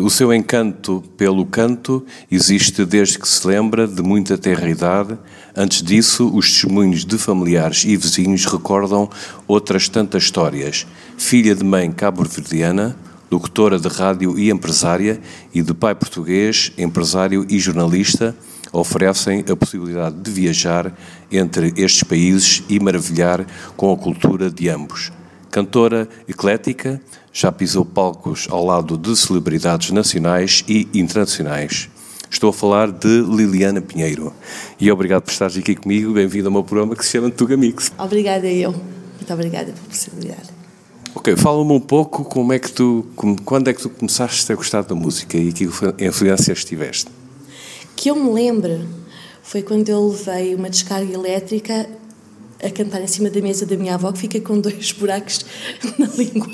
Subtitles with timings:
[0.00, 5.18] O seu encanto pelo canto existe desde que se lembra de muita terra idade.
[5.54, 9.10] Antes disso, os testemunhos de familiares e vizinhos recordam
[9.46, 10.86] outras tantas histórias.
[11.18, 12.96] Filha de mãe cabo-verdiana,
[13.30, 15.20] locutora de rádio e empresária,
[15.52, 18.34] e de pai português, empresário e jornalista,
[18.72, 20.96] oferecem a possibilidade de viajar
[21.30, 23.44] entre estes países e maravilhar
[23.76, 25.12] com a cultura de ambos.
[25.52, 26.98] Cantora eclética,
[27.30, 31.90] já pisou palcos ao lado de celebridades nacionais e internacionais.
[32.30, 34.32] Estou a falar de Liliana Pinheiro.
[34.80, 36.14] E obrigado por estares aqui comigo.
[36.14, 37.92] Bem-vindo ao meu programa que se chama Tuga Mix.
[37.98, 38.72] Obrigada eu.
[38.72, 40.48] Muito obrigada pela possibilidade.
[41.14, 43.04] Ok, fala-me um pouco como é que tu,
[43.44, 45.68] quando é que tu começaste a gostar da música e que
[46.00, 47.10] influências tiveste?
[47.94, 48.88] Que eu me lembro
[49.42, 51.86] foi quando eu levei uma descarga elétrica
[52.62, 55.44] a cantar em cima da mesa da minha avó, que fica com dois buracos
[55.98, 56.50] na língua.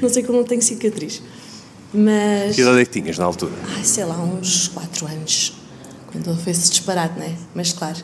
[0.00, 1.22] não sei como não tenho cicatriz.
[1.92, 2.54] Mas.
[2.54, 3.52] Que idade é que tinhas na altura?
[3.76, 5.54] Ai, sei lá, uns 4 anos.
[6.10, 7.34] Quando foi esse disparate, não é?
[7.54, 7.98] Mas claro,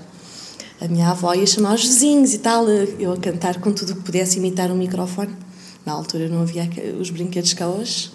[0.81, 3.97] a minha avó ia chamar os vizinhos e tal, eu a cantar com tudo o
[3.97, 5.35] que pudesse imitar um microfone.
[5.85, 6.69] Na altura não havia
[7.01, 8.11] os brinquedos cá hoje.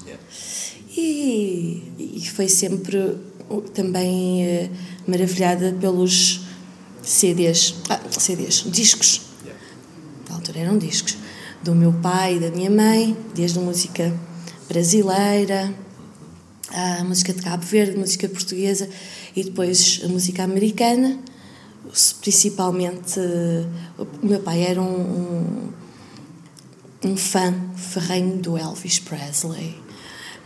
[0.95, 3.17] E, e foi sempre
[3.73, 4.69] também eh,
[5.07, 6.42] maravilhada pelos
[7.03, 9.21] CDs, ah, CDs, discos.
[10.29, 11.17] Na altura eram discos.
[11.61, 14.13] Do meu pai e da minha mãe, desde música
[14.67, 15.73] brasileira,
[16.69, 18.89] a música de Cabo Verde, música portuguesa
[19.35, 21.19] e depois a música americana.
[22.21, 23.19] Principalmente,
[23.97, 25.71] o meu pai era um,
[27.03, 29.75] um, um fã ferrenho do Elvis Presley,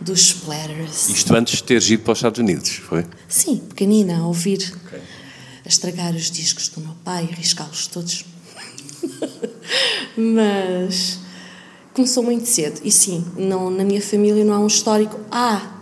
[0.00, 1.08] dos Splatters.
[1.08, 3.06] Isto antes de teres ido para os Estados Unidos, foi?
[3.28, 4.72] Sim, pequenina, a ouvir.
[4.86, 5.00] Okay
[5.68, 8.24] a estragar os discos do meu pai, riscá-los todos.
[10.16, 11.18] Mas
[11.92, 12.80] começou muito cedo.
[12.82, 15.20] E sim, não, na minha família não há um histórico.
[15.30, 15.78] Há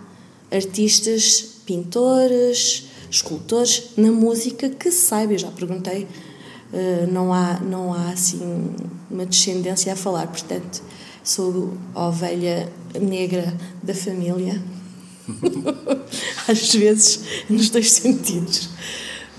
[0.50, 5.34] artistas, pintores, escultores na música que se saiba.
[5.34, 6.08] Eu já perguntei.
[6.72, 8.74] Uh, não há não há assim
[9.08, 10.82] uma descendência a falar portanto
[11.22, 12.68] sou a ovelha
[13.00, 14.60] negra da família
[16.48, 18.68] às vezes nos dois sentidos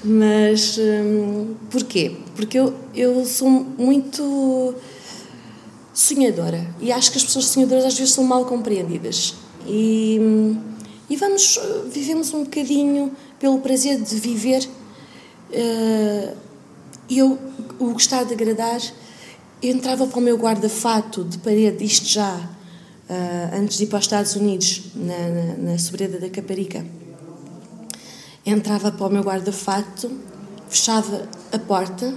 [0.07, 2.15] mas hum, porquê?
[2.35, 4.73] Porque eu, eu sou muito
[5.93, 9.35] sonhadora e acho que as pessoas sonhadoras às vezes são mal compreendidas.
[9.65, 10.57] E, hum,
[11.09, 11.59] e vamos,
[11.91, 14.67] vivemos um bocadinho pelo prazer de viver.
[15.49, 16.35] Uh,
[17.09, 17.37] eu,
[17.79, 18.81] o gostar de agradar,
[19.61, 23.99] eu entrava para o meu guarda-fato de parede, isto já, uh, antes de ir para
[23.99, 26.85] os Estados Unidos, na, na, na sobreda da Caparica
[28.49, 30.09] entrava para o meu guarda-fato,
[30.69, 32.15] fechava a porta,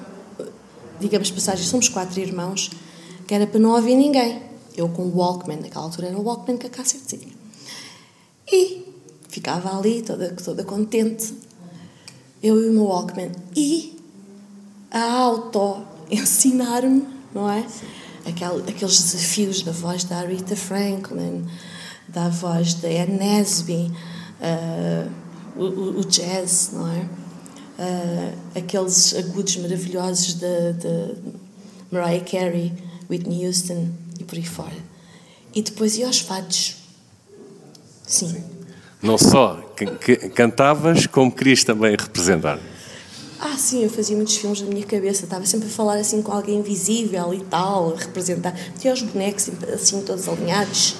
[1.01, 2.71] digamos passagem, somos quatro irmãos,
[3.27, 4.43] que era para não ouvir ninguém.
[4.77, 7.33] Eu com o Walkman, naquela altura era o Walkman com a cassetezinha.
[8.51, 8.85] E
[9.29, 11.35] ficava ali toda, toda contente,
[12.41, 13.33] eu e o meu Walkman.
[13.57, 13.99] E
[14.91, 17.67] a auto ensinar-me, não é?
[18.25, 21.45] Aquel, aqueles desafios da voz da Rita Franklin,
[22.07, 23.91] da voz da Anne Nesby,
[24.41, 27.09] uh, o, o, jazz, não é?
[27.79, 31.15] Uh, aqueles agudos maravilhosos de, de
[31.91, 32.73] Mariah Carey,
[33.11, 34.77] Whitney Houston e por aí fora.
[35.55, 36.77] E depois ia aos fados.
[38.07, 38.29] Sim.
[38.29, 38.45] Sim.
[39.03, 39.59] Não só
[40.35, 42.61] cantavas, como querias também representar.
[43.41, 46.31] Ah, sim, eu fazia muitos filmes na minha cabeça, estava sempre a falar assim com
[46.31, 48.55] alguém invisível e tal, a representar.
[48.79, 50.95] Tinha os bonecos assim, todos alinhados.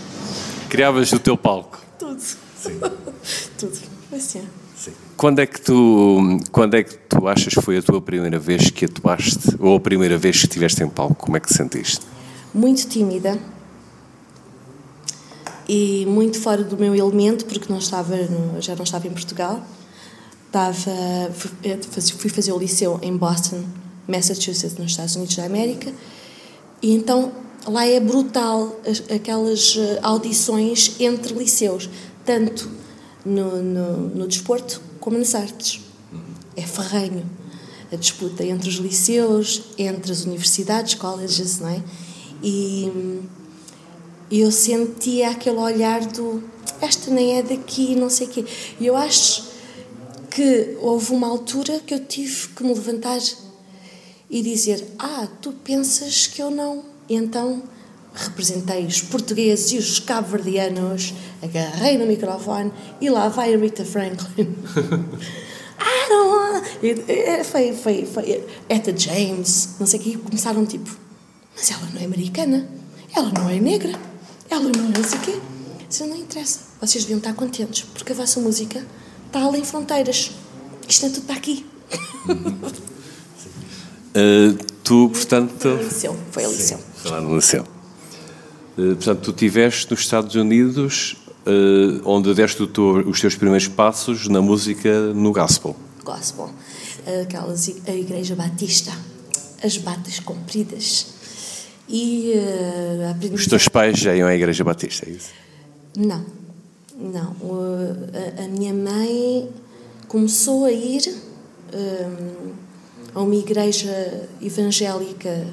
[0.71, 1.79] Criavas o teu palco.
[1.99, 2.19] Tudo.
[2.21, 2.81] Sim.
[3.59, 4.00] Tudo.
[4.13, 4.43] Assim.
[4.77, 4.93] Sim.
[5.17, 8.71] Quando é que tu, quando é que tu achas que foi a tua primeira vez
[8.71, 11.15] que atuaste ou a primeira vez que estiveste em palco?
[11.15, 12.01] Como é que te sentiste?
[12.55, 13.39] Muito tímida
[15.69, 19.63] e muito fora do meu elemento porque não estava no, já não estava em Portugal.
[20.47, 20.75] Estava
[22.17, 23.63] fui fazer o liceu em Boston,
[24.09, 25.93] Massachusetts, nos Estados Unidos da América.
[26.83, 27.31] E então
[27.67, 28.81] lá é brutal
[29.15, 31.89] aquelas eh, audições entre liceus,
[32.25, 32.81] tanto
[33.25, 35.81] no, no, no desporto como nas artes.
[36.57, 37.25] É ferrenho
[37.93, 41.83] a disputa entre os liceus, entre as universidades, colleges, não é?
[42.43, 42.91] E
[44.31, 46.43] eu sentia aquele olhar do
[46.81, 48.45] esta nem é daqui, não sei o quê.
[48.79, 49.45] E eu acho
[50.31, 53.21] que houve uma altura que eu tive que me levantar
[54.31, 56.85] e dizer: Ah, tu pensas que eu não?
[57.09, 57.63] E então
[58.15, 64.55] representei os portugueses e os cabo-verdianos, agarrei no microfone e lá vai a Rita Franklin.
[65.81, 66.63] I don't wanna...
[66.83, 70.91] E, foi, foi, foi Etta James, não sei o que, começaram tipo,
[71.57, 72.69] mas ela não é americana,
[73.15, 73.93] ela não é negra,
[74.51, 75.41] ela não é não sei o quê.
[75.89, 78.85] Disse, não interessa, vocês deviam estar contentes, porque a vossa música
[79.27, 80.33] está além fronteiras.
[80.89, 81.67] Isto é tudo para aqui.
[84.11, 85.61] Uh, tu, portanto.
[85.61, 86.17] Foi a liceu.
[86.33, 86.49] Foi a.
[86.49, 87.65] Foi lá no liceu.
[88.81, 91.17] Uh, portanto, tu estiveste nos Estados Unidos,
[91.47, 95.77] uh, onde deste os teus primeiros passos na música no gospel.
[96.03, 96.49] Gospel.
[97.23, 98.93] Aquelas, a Igreja Batista,
[99.63, 101.09] as batas compridas.
[101.89, 103.35] E uh, aprendi.
[103.35, 105.31] Os teus pais já iam à Igreja Batista, é isso?
[105.95, 106.25] Não,
[106.99, 107.37] não.
[108.39, 109.49] a, a minha mãe
[110.09, 111.03] começou a ir
[111.75, 112.53] um,
[113.15, 115.47] a uma igreja evangélica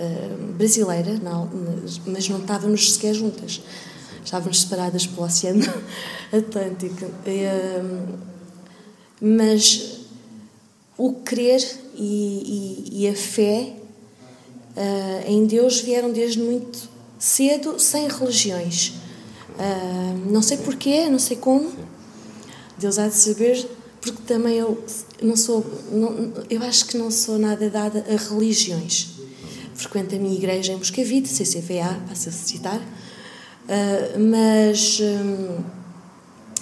[0.00, 1.20] uh, brasileira,
[2.06, 3.62] mas não estávamos sequer juntas.
[4.24, 5.64] Estávamos separadas pelo Oceano
[6.32, 7.06] Atlântico.
[7.26, 8.30] Um,
[9.20, 10.00] mas
[10.96, 11.62] o crer
[11.94, 13.74] e, e, e a fé
[14.76, 16.88] uh, em Deus vieram desde muito
[17.18, 18.94] cedo, sem religiões.
[20.26, 21.70] Não sei porquê, não sei como.
[22.78, 23.68] Deus há de saber
[24.00, 24.82] porque também eu
[25.22, 29.19] não sou, não, eu acho que não sou nada dada a religiões.
[29.80, 35.64] Frequento a minha igreja em Moscavide, CCVA, passa a citar, uh, mas um,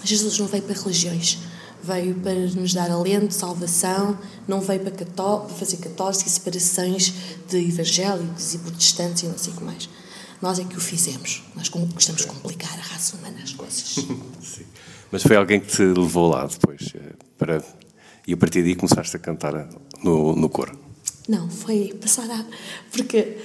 [0.04, 1.38] Jesus não veio para religiões,
[1.82, 4.16] veio para nos dar alento, salvação,
[4.46, 7.12] não veio para, cató para fazer católicos e separações
[7.48, 9.88] de evangélicos e protestantes e não sei o que mais.
[10.40, 13.96] Nós é que o fizemos, nós gostamos de complicar a raça humana as coisas.
[14.40, 14.64] Sim.
[15.10, 17.64] Mas foi alguém que te levou lá depois eh, para
[18.28, 19.68] e a partir daí começaste a cantar
[20.04, 20.87] no, no coro?
[21.28, 22.26] Não, foi passar.
[22.90, 23.36] Porque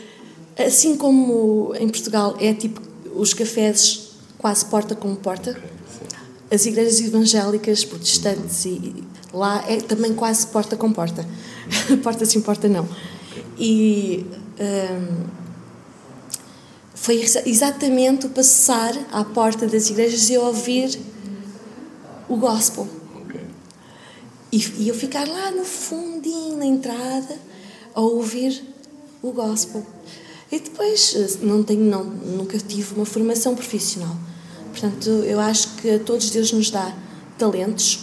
[0.58, 2.82] assim como em Portugal é tipo
[3.14, 5.62] os cafés quase porta com porta,
[6.50, 9.04] as igrejas evangélicas, protestantes e
[9.34, 11.28] lá é também quase porta com porta.
[12.02, 12.88] porta sim, porta não.
[13.58, 14.26] E
[14.60, 15.26] hum,
[16.94, 20.98] foi exatamente o passar à porta das igrejas e ouvir
[22.30, 22.88] o gospel.
[24.52, 27.38] E, e eu ficar lá no fundinho, na entrada,
[27.94, 28.64] a ouvir
[29.22, 29.86] o gospel.
[30.52, 34.16] E depois, eh, não tenho, não, nunca tive uma formação profissional.
[34.70, 36.96] Portanto, eu acho que a todos Deus nos dá
[37.38, 38.00] talentos.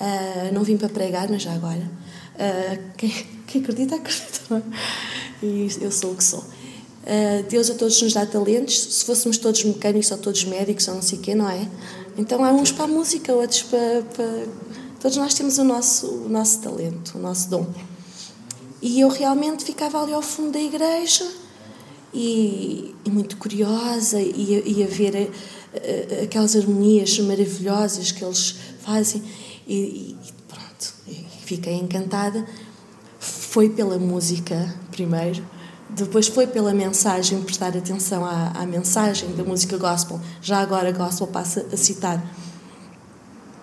[0.00, 1.88] Uh, não vim para pregar, mas já agora.
[2.34, 3.10] Uh, quem,
[3.46, 4.62] quem acredita, acredita.
[5.42, 6.40] E eu sou o que sou.
[6.40, 8.78] Uh, Deus a todos nos dá talentos.
[8.78, 11.68] Se fôssemos todos mecânicos ou todos médicos ou não sei o quê, não é?
[12.16, 14.46] Então há uns para a música, outros para, para...
[15.00, 17.66] Todos nós temos o nosso, o nosso talento, o nosso dom.
[18.82, 21.24] E eu realmente ficava ali ao fundo da igreja
[22.12, 28.24] e, e muito curiosa e, e a ver a, eh, a, aquelas harmonias maravilhosas que
[28.24, 29.22] eles fazem
[29.68, 30.16] e, e
[30.48, 30.94] pronto,
[31.44, 32.44] fiquei encantada.
[33.20, 35.46] Foi pela música primeiro,
[35.88, 40.20] depois foi pela mensagem, prestar atenção à, à mensagem da música gospel.
[40.40, 42.20] Já agora gospel passa a citar.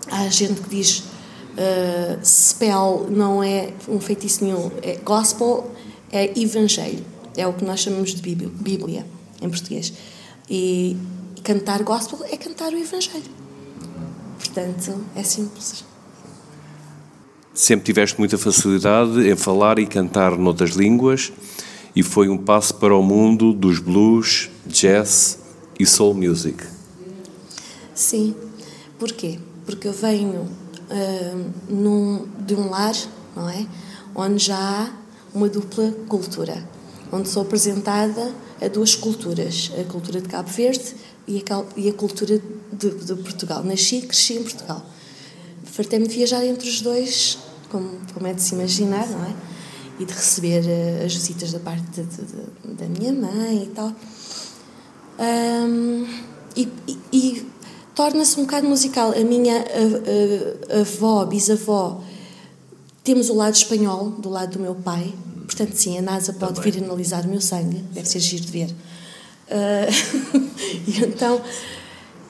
[0.09, 1.03] Há gente que diz
[1.53, 5.71] uh, spell não é um feitiço nenhum, é gospel
[6.11, 7.03] é evangelho,
[7.37, 9.05] é o que nós chamamos de bíblia,
[9.41, 9.93] em português.
[10.49, 10.97] E
[11.43, 13.39] cantar gospel é cantar o evangelho.
[14.37, 15.85] Portanto, é simples.
[17.53, 21.31] Sempre tiveste muita facilidade em falar e cantar noutras línguas
[21.95, 25.39] e foi um passo para o mundo dos blues, jazz
[25.79, 26.63] e soul music.
[27.93, 28.35] Sim.
[28.97, 29.39] Porquê?
[29.65, 30.47] Porque eu venho
[30.89, 32.95] uh, num, de um lar,
[33.35, 33.65] não é?
[34.15, 34.91] Onde já há
[35.33, 36.67] uma dupla cultura,
[37.11, 40.95] onde sou apresentada a duas culturas, a cultura de Cabo Verde
[41.27, 42.41] e a, e a cultura
[42.73, 43.63] de, de, Portugal.
[43.63, 44.85] Nasci e cresci em Portugal.
[45.63, 47.37] Fartei-me de viajar entre os dois,
[47.69, 49.33] como, como é de se imaginar, não é?
[49.99, 53.93] e de receber uh, as visitas da parte de, de, da minha mãe e tal.
[55.19, 56.07] Um,
[56.55, 56.69] e,
[57.11, 57.45] e
[57.99, 59.11] torna-se um bocado musical.
[59.11, 59.65] A minha
[60.79, 62.01] avó, bisavó,
[63.03, 65.13] temos o lado espanhol do lado do meu pai,
[65.43, 66.71] portanto, sim, a NASA pode Também.
[66.71, 68.69] vir analisar o meu sangue, deve ser giro de ver.
[69.49, 70.39] Uh,
[70.87, 71.41] e então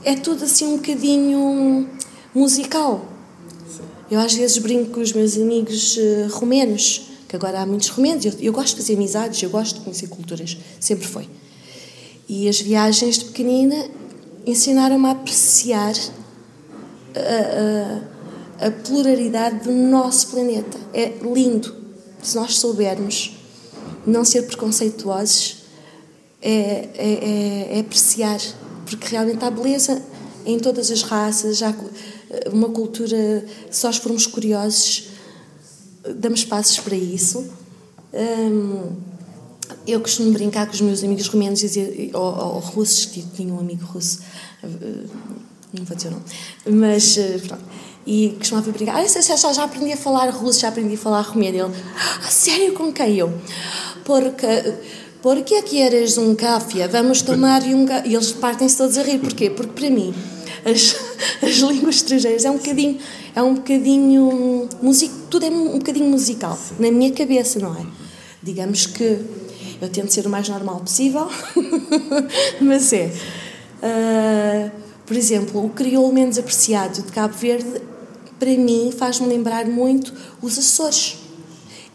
[0.03, 1.87] é tudo assim um bocadinho
[2.33, 3.05] musical.
[4.09, 8.25] Eu às vezes brinco com os meus amigos uh, romenos que agora há muitos romenos.
[8.25, 11.29] Eu, eu gosto de fazer amizades, eu gosto de conhecer culturas, sempre foi.
[12.27, 13.98] E as viagens de pequenina
[14.49, 15.93] ensinaram-me a apreciar
[17.15, 20.77] a, a, a, pluralidade do nosso planeta.
[20.93, 21.75] É lindo.
[22.21, 23.37] Se nós soubermos
[24.05, 25.63] não ser preconceituosos,
[26.41, 28.39] é, é, é, é apreciar,
[28.85, 30.01] porque realmente há beleza
[30.45, 31.73] em todas as raças, há
[32.51, 35.09] uma cultura, se nós formos curiosos,
[36.15, 37.45] damos passos para isso.
[38.13, 39.09] Um,
[39.85, 43.59] eu costumo brincar com os meus amigos romenos dizer, ou, ou russos, que tinha um
[43.59, 44.19] amigo russo,
[44.63, 46.23] não vou dizer o nome,
[46.65, 47.63] mas pronto.
[48.07, 51.21] E costumava brincar, ah, já, já, já aprendi a falar russo, já aprendi a falar
[51.21, 51.57] romeno.
[51.57, 53.31] Ele, ah, sério, com quem eu?
[54.03, 54.47] Porque
[55.21, 56.87] por que queres um café?
[56.87, 58.07] Vamos tomar um café.
[58.07, 59.19] E eles partem-se todos a rir.
[59.19, 59.49] Porquê?
[59.49, 60.13] Porque para mim,
[60.65, 60.95] as,
[61.43, 62.97] as línguas estrangeiras é um bocadinho,
[63.35, 67.85] é um bocadinho, music, tudo é um bocadinho musical, na minha cabeça, não é?
[68.41, 69.19] Digamos que
[69.81, 71.27] eu tento ser o mais normal possível,
[72.61, 73.11] mas é.
[73.81, 74.71] Uh,
[75.05, 77.81] por exemplo, o crioulo menos apreciado de Cabo Verde,
[78.37, 81.17] para mim, faz-me lembrar muito os Açores.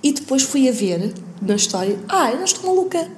[0.02, 1.98] E depois fui a ver na história.
[2.08, 3.08] Ah, eu não estou maluca.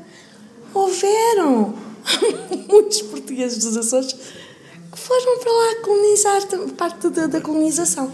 [0.75, 1.75] Houveram
[2.68, 6.42] muitos portugueses dos Açores que foram para lá colonizar
[6.76, 8.11] parte da, da colonização.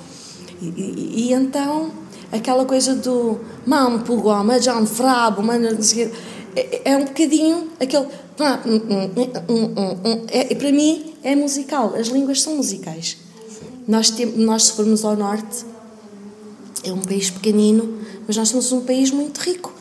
[0.61, 1.91] E, e, e, então,
[2.31, 5.43] aquela coisa do mam pugoma, John Frabo,
[6.55, 8.07] é, é um bocadinho aquele.
[10.31, 11.95] É, para mim, é musical.
[11.95, 13.17] As línguas são musicais.
[13.87, 15.65] Nós, tem, nós, se formos ao norte,
[16.85, 19.73] é um país pequenino, mas nós somos um país muito rico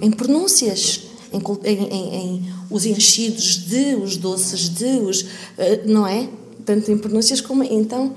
[0.00, 6.28] em pronúncias, em, em, em, os enchidos de, os doces de, os, eh, não é?
[6.64, 7.62] Tanto em pronúncias como.
[7.62, 8.16] Então,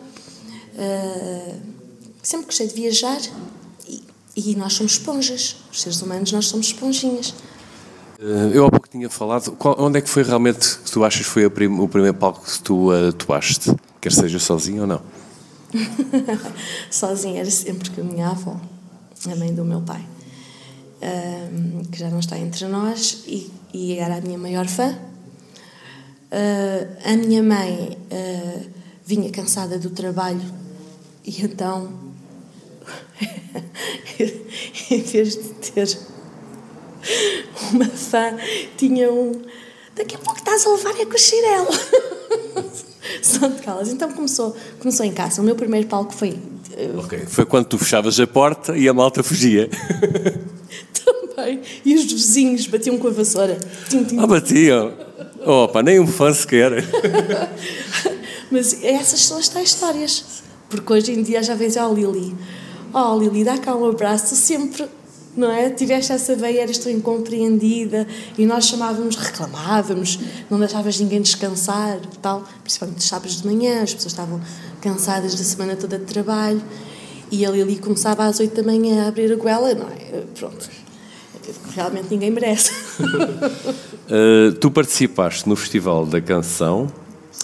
[0.75, 1.55] uh,
[2.21, 3.19] sempre gostei de viajar
[4.35, 5.55] e, nós somos esponjas.
[5.71, 7.33] Os seres humanos, nós somos esponjinhas.
[8.19, 9.51] Eh, eu há pouco tinha falado.
[9.53, 12.45] Qual, onde é que foi realmente que tu achas que foi prim, o primeiro palco
[12.45, 13.73] que tu atuaste?
[14.01, 15.01] Quer seja sozinho ou não?
[16.89, 18.59] sozinha era sempre com a minha avó,
[19.29, 20.05] a mãe do meu pai
[21.91, 24.97] que já não está entre nós e, e era a minha maior fã.
[26.31, 28.69] Uh, a minha mãe uh,
[29.05, 30.41] vinha cansada do trabalho
[31.23, 31.93] e então,
[34.91, 35.97] em vez de ter
[37.71, 38.35] uma fã,
[38.77, 39.31] tinha um.
[39.95, 41.67] Daqui a pouco estás a levar é com o chinelo.
[43.21, 43.89] São de calas.
[43.89, 45.41] Então começou, começou em casa.
[45.41, 46.31] O meu primeiro palco foi.
[46.31, 47.19] Uh, ok.
[47.27, 49.69] Foi quando tu fechavas a porta e a malta fugia.
[51.35, 51.61] Também.
[51.85, 53.57] E os vizinhos batiam com a vassoura.
[53.89, 54.19] Tim, tim.
[54.19, 54.93] Ah, batiam?
[55.45, 56.83] Opa, nem um fã sequer.
[58.51, 60.43] Mas essas são as tais histórias.
[60.69, 62.35] Porque hoje em dia já vês, ó oh, Lili,
[62.93, 64.87] oh, Lili, dá cá um abraço, sempre,
[65.35, 65.69] não é?
[65.69, 72.43] Tiveste essa veia, eras tão incompreendida e nós chamávamos, reclamávamos, não deixavas ninguém descansar, tal.
[72.61, 74.41] Principalmente sábados de manhã, as pessoas estavam
[74.81, 76.61] cansadas da semana toda de trabalho
[77.31, 80.23] e a Lili começava às oito da manhã a abrir a goela, não é?
[80.37, 80.69] Pronto
[81.75, 82.71] realmente ninguém merece.
[83.01, 86.87] uh, tu participaste no Festival da Canção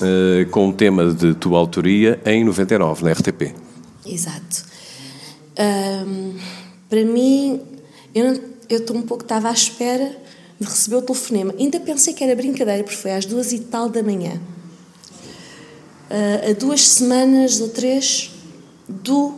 [0.02, 3.54] uh, com o tema de tua autoria em 99, na RTP.
[4.06, 4.66] Exato.
[5.60, 6.34] Um,
[6.90, 7.62] para mim,
[8.14, 10.16] eu estou um pouco, estava à espera
[10.60, 11.54] de receber o telefonema.
[11.58, 14.40] Ainda pensei que era brincadeira, porque foi às duas e tal da manhã.
[16.10, 18.32] Uh, a duas semanas ou três
[18.88, 19.34] do,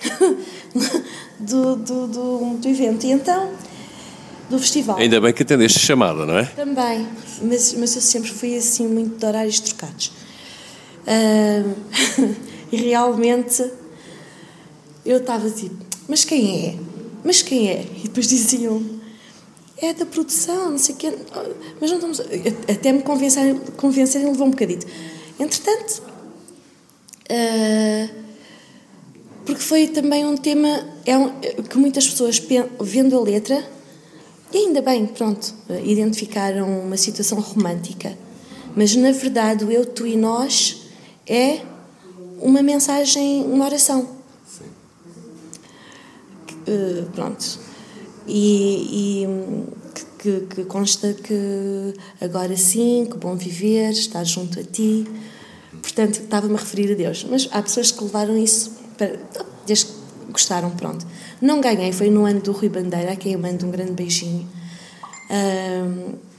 [1.40, 3.06] do, do, do, do evento.
[3.06, 3.50] E então
[4.48, 4.98] do festival.
[4.98, 6.44] Ainda bem que atendeste a chamada, não é?
[6.44, 7.06] Também,
[7.42, 10.12] mas, mas eu sempre fui assim muito de horários trocados.
[11.06, 11.74] Uh,
[12.70, 13.70] e realmente
[15.04, 15.76] eu estava tipo,
[16.08, 16.93] mas quem é?
[17.24, 17.86] Mas quem é?
[17.98, 18.82] E depois diziam,
[19.78, 21.12] é da produção, não sei o quê.
[21.80, 22.20] Mas não estamos.
[22.70, 24.86] Até me convencerem, convencerem levou um bocadito.
[25.40, 26.02] Entretanto,
[27.30, 28.24] uh,
[29.44, 30.68] porque foi também um tema
[31.04, 31.30] é um,
[31.68, 32.42] que muitas pessoas,
[32.80, 33.64] vendo a letra,
[34.52, 35.52] e ainda bem, pronto,
[35.84, 38.16] identificaram uma situação romântica.
[38.76, 40.82] Mas na verdade, o eu, tu e nós
[41.26, 41.60] é
[42.40, 44.08] uma mensagem, uma oração.
[46.66, 47.58] Uh, pronto.
[48.26, 49.64] E, e
[50.18, 55.06] que, que, consta que agora sim, que bom viver, estar junto a ti.
[55.82, 57.26] Portanto, estava-me a referir a Deus.
[57.28, 59.18] Mas há pessoas que levaram isso para.
[59.66, 59.92] desde que
[60.32, 61.06] gostaram, pronto.
[61.40, 64.48] Não ganhei, foi no ano do Rui Bandeira, a quem eu mando um grande beijinho.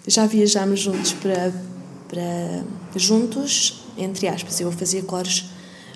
[0.07, 1.53] Já viajámos juntos para,
[2.07, 2.63] para.
[2.95, 5.49] juntos, entre aspas, eu fazia coros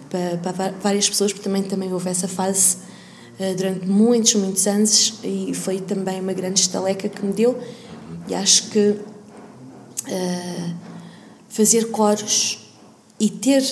[0.10, 2.78] para, para várias pessoas, porque também, também houve essa fase
[3.56, 7.58] durante muitos, muitos anos e foi também uma grande estaleca que me deu.
[8.28, 10.76] E acho que uh,
[11.48, 12.70] fazer coros
[13.20, 13.64] e ter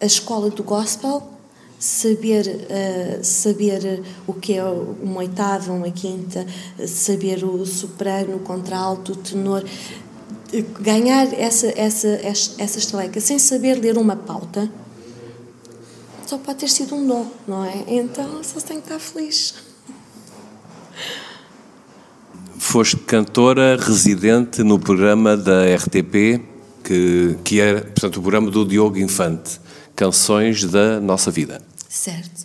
[0.00, 1.30] a escola do gospel
[1.78, 6.46] saber uh, saber o que é uma oitava, uma quinta,
[6.86, 9.64] saber o soprano, o contralto, o tenor,
[10.80, 12.08] ganhar essa essa
[12.58, 14.70] essa estaleca sem saber ler uma pauta
[16.34, 17.84] só pode ter sido um dom, não é?
[17.86, 19.54] Então só tem que estar feliz.
[22.58, 26.42] Foste cantora residente no programa da RTP
[26.82, 29.60] que, que era, portanto, o programa do Diogo Infante,
[29.94, 31.62] Canções da Nossa Vida.
[31.88, 32.44] Certo.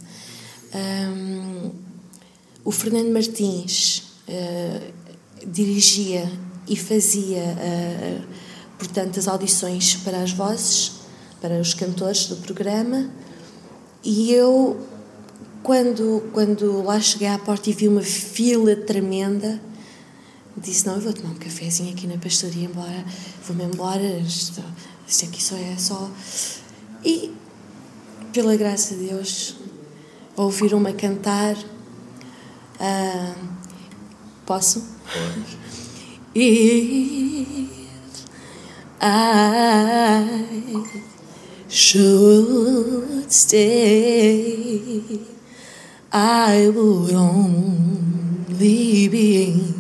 [0.76, 1.72] Um,
[2.64, 4.94] o Fernando Martins uh,
[5.48, 6.32] dirigia
[6.68, 8.24] e fazia, uh,
[8.78, 10.92] portanto, as audições para as vozes,
[11.42, 13.10] para os cantores do programa,
[14.04, 14.80] e eu,
[15.64, 19.62] quando, quando lá cheguei à porta e vi uma fila tremenda,
[20.58, 23.06] disse: Não, eu vou tomar um cafezinho aqui na pastoria, embora,
[23.46, 24.64] vou-me embora, isto,
[25.08, 26.10] isto aqui só é só.
[27.04, 27.34] E,
[28.34, 29.56] pela graça de Deus,
[30.36, 31.56] ouviram-me cantar.
[32.76, 33.48] Uh,
[34.46, 34.84] posso?
[35.12, 35.60] Pode.
[36.36, 37.80] If
[39.02, 41.10] I
[41.70, 45.02] should stay,
[46.12, 49.80] I would only be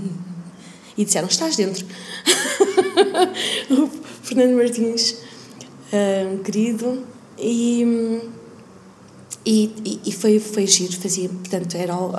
[0.99, 1.85] e disseram: Estás dentro.
[3.71, 3.87] o
[4.21, 5.15] Fernando Martins,
[5.93, 7.03] um, querido,
[7.37, 8.11] e,
[9.45, 12.13] e, e, foi, foi giro, fazia, portanto, era ao,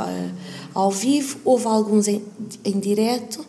[0.75, 2.25] ao vivo, houve alguns em,
[2.65, 3.45] em direto.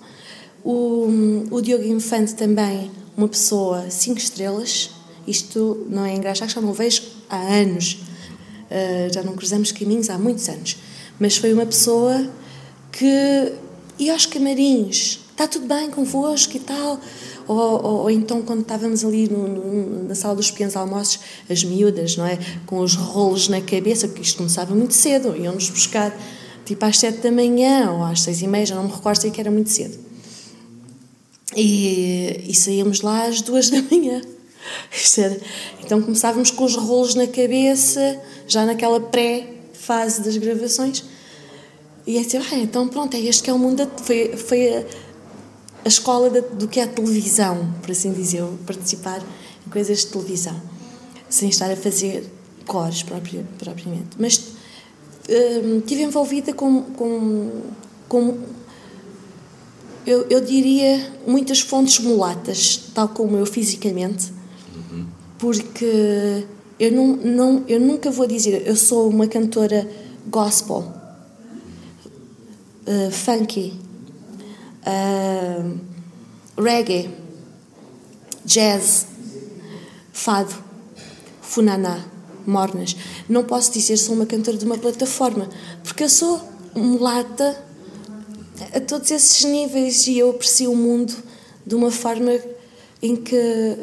[0.64, 1.08] O,
[1.50, 4.92] o Diogo Infante também, uma pessoa cinco estrelas,
[5.28, 8.00] isto não é engraçado, já não o vejo há anos,
[8.70, 10.78] uh, já não cruzamos caminhos há muitos anos,
[11.20, 12.30] mas foi uma pessoa
[12.92, 13.54] que
[14.00, 17.00] ia aos camarins, está tudo bem convosco e tal.
[17.48, 21.64] Ou, ou, ou então, quando estávamos ali no, no, na sala dos pequenos almoços, as
[21.64, 22.38] miúdas, não é?
[22.66, 26.16] Com os rolos na cabeça, porque isto começava muito cedo, iam-nos buscar
[26.66, 29.32] tipo às sete da manhã ou às seis e meia, já não me recordo, sei
[29.32, 29.98] que era muito cedo.
[31.56, 34.22] E, e saíamos lá às duas da manhã.
[35.84, 41.04] Então começávamos com os rolos na cabeça, já naquela pré-fase das gravações.
[42.06, 43.86] E é assim, ah, então pronto, é este que é o mundo.
[43.86, 44.86] Da, foi, foi a,
[45.86, 49.22] a escola da, do que é a televisão, por assim dizer, participar
[49.66, 50.60] em coisas de televisão,
[51.30, 52.26] sem estar a fazer
[52.66, 54.16] cores propriamente.
[54.18, 57.62] Mas uh, estive envolvida com, com,
[58.08, 58.40] com
[60.06, 64.41] eu, eu, diria, muitas fontes mulatas, tal como eu fisicamente.
[65.42, 66.46] Porque
[66.80, 69.90] eu, não, não, eu nunca vou dizer, eu sou uma cantora
[70.28, 70.94] gospel
[72.86, 73.74] uh, funky,
[74.86, 75.80] uh,
[76.62, 77.10] reggae,
[78.46, 79.08] jazz,
[80.14, 80.54] fado,
[81.42, 82.06] funaná,
[82.46, 82.96] mornas.
[83.28, 85.50] Não posso dizer sou uma cantora de uma plataforma,
[85.84, 86.40] porque eu sou
[86.76, 87.58] mulata
[88.76, 91.16] a todos esses níveis e eu aprecio o mundo
[91.66, 92.32] de uma forma
[93.02, 93.38] em que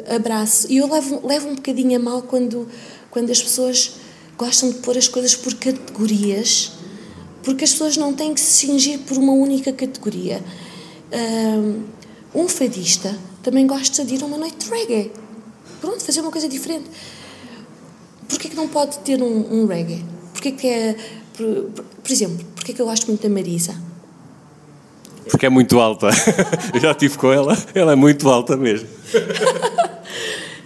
[0.07, 0.67] abraço.
[0.69, 2.67] E eu levo, levo um bocadinho a mal quando,
[3.11, 3.95] quando as pessoas
[4.37, 6.79] gostam de pôr as coisas por categorias
[7.43, 10.41] porque as pessoas não têm que se cingir por uma única categoria.
[12.33, 15.11] Um fadista também gosta de ir a uma noite de reggae.
[15.81, 16.89] Pronto, fazer uma coisa diferente.
[18.27, 20.05] Porquê que não pode ter um, um reggae?
[20.33, 20.95] Porquê que é...
[21.33, 23.75] Por, por exemplo, porquê que eu gosto muito da Marisa?
[25.29, 26.09] Porque é muito alta.
[26.73, 28.87] Eu já estive com ela, ela é muito alta mesmo.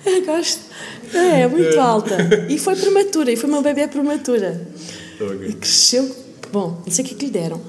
[0.06, 0.62] Eu gosto.
[1.14, 2.18] É, é muito alta.
[2.50, 4.68] E foi prematura, e foi uma bebê prematura.
[5.20, 5.50] Okay.
[5.50, 7.60] E cresceu Bom, não sei o que é que lhe deram,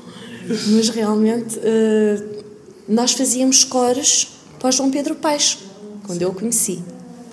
[0.47, 2.45] mas realmente uh,
[2.87, 5.59] nós fazíamos cores para João Pedro Paixo,
[6.07, 6.83] quando eu o conheci,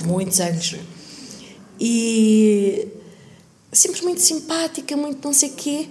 [0.05, 0.77] muitos anos.
[1.77, 2.87] E
[3.69, 5.89] sempre muito simpática, muito não sei o quê.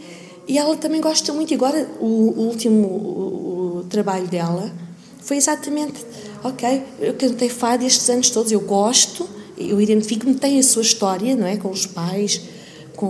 [0.48, 1.50] E ela também gosta muito.
[1.52, 4.72] E agora, o, o último o, o trabalho dela
[5.20, 6.02] foi exatamente:
[6.42, 11.36] ok, eu cantei fado estes anos todos, eu gosto, eu identifico-me, tem a sua história,
[11.36, 11.56] não é?
[11.56, 12.40] Com os pais,
[12.96, 13.06] com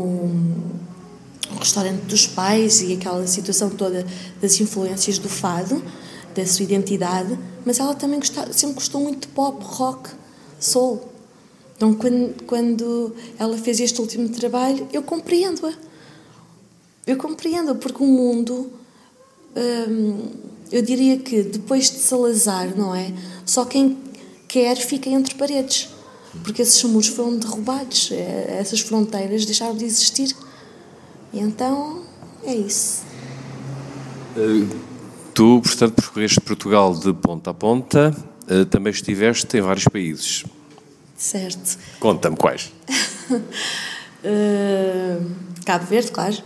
[1.50, 4.06] o restaurante dos pais e aquela situação toda
[4.40, 5.82] das influências do fado,
[6.34, 8.20] da sua identidade, mas ela também
[8.52, 10.10] sempre gostou muito de pop, rock,
[10.58, 11.08] soul.
[11.76, 15.72] Então, quando, quando ela fez este último trabalho, eu compreendo-a.
[17.06, 18.70] Eu compreendo, porque o mundo,
[19.56, 20.28] hum,
[20.70, 23.12] eu diria que depois de Salazar, não é?
[23.44, 23.98] Só quem
[24.46, 25.88] quer fica entre paredes,
[26.44, 30.34] porque esses muros foram derrubados, é, essas fronteiras deixaram de existir.
[31.32, 32.04] E então
[32.44, 33.02] é isso.
[34.36, 34.68] Uh,
[35.34, 38.16] tu, portanto, percorreste Portugal de ponta a ponta,
[38.48, 40.44] uh, também estiveste em vários países.
[41.16, 41.78] Certo.
[41.98, 42.72] Conta-me quais.
[43.30, 43.40] uh,
[45.66, 46.36] Cabo Verde, claro.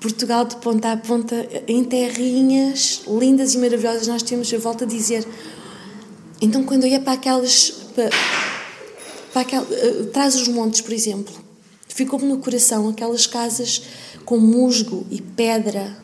[0.00, 4.86] Portugal de ponta a ponta, em terrinhas lindas e maravilhosas, nós temos, eu volto a
[4.86, 5.26] dizer.
[6.40, 7.70] Então, quando eu ia para aquelas.
[7.94, 8.08] Para,
[9.32, 9.66] para aquel,
[10.12, 11.50] traz os montes, por exemplo
[12.00, 13.82] Ficou-me no coração aquelas casas
[14.24, 15.96] com musgo e pedra,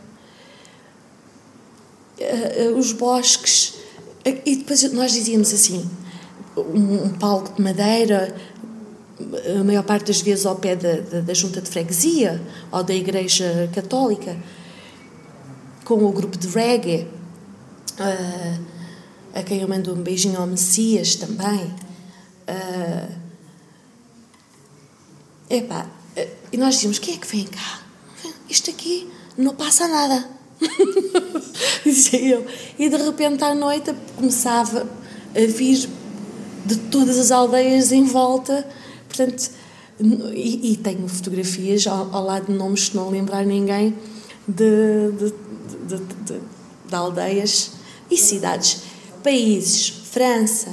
[2.20, 3.74] uh, uh, os bosques
[4.24, 5.88] E depois nós dizíamos assim:
[6.56, 8.37] um, um palco de madeira,
[9.59, 12.94] a maior parte das vezes ao pé da, da, da, junta de freguesia ou da
[12.94, 14.37] igreja católica,
[15.85, 17.07] com o grupo de reggae,
[17.98, 18.61] uh,
[19.35, 21.74] a quem eu mando um beijinho ao Messias também.
[22.48, 23.12] Uh,
[25.48, 27.83] epá, uh, e nós dizíamos: quem é que vem cá?
[28.48, 30.29] Isto aqui não passa nada.
[31.85, 32.46] Dizia eu.
[32.79, 34.88] E de repente à noite começava
[35.35, 35.88] a vir
[36.64, 38.66] de todas as aldeias em volta.
[39.16, 39.50] Portanto,
[40.35, 43.94] e, e tenho fotografias ao, ao, lado de nomes, se não lembrar ninguém,
[44.46, 45.35] de, de,
[45.87, 46.40] de, de,
[46.88, 47.72] de aldeias
[48.11, 48.83] e cidades,
[49.22, 50.70] países, França,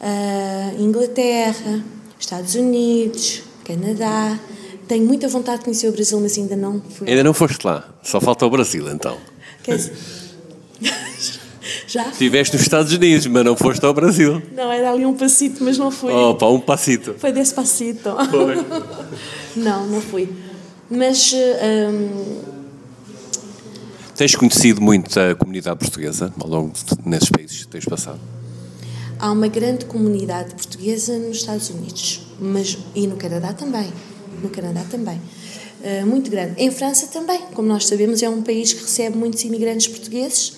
[0.00, 1.84] uh, Inglaterra,
[2.18, 4.38] Estados Unidos, Canadá,
[4.86, 7.08] tenho muita vontade de conhecer o Brasil, mas ainda não fui.
[7.08, 7.92] Ainda não foste lá?
[8.02, 9.18] Só falta o Brasil, então.
[9.62, 9.96] Quer dizer...
[11.86, 12.08] Já?
[12.08, 14.42] Estiveste nos Estados Unidos, mas não foste ao Brasil.
[14.54, 16.12] Não, era ali um passito, mas não fui.
[16.12, 17.14] Opa, um passito.
[17.18, 18.16] Foi desse passito.
[18.30, 18.56] Foi.
[19.56, 20.28] não, não fui.
[20.90, 21.32] Mas.
[21.32, 22.56] Um...
[24.14, 28.18] Tens conhecido muito a comunidade portuguesa ao longo de, nesses países que tens passado?
[29.18, 33.92] Há uma grande comunidade portuguesa nos Estados Unidos mas, e no Canadá também
[34.42, 35.20] no Canadá também.
[35.80, 36.54] Uh, muito grande.
[36.56, 40.55] Em França também, como nós sabemos, é um país que recebe muitos imigrantes portugueses.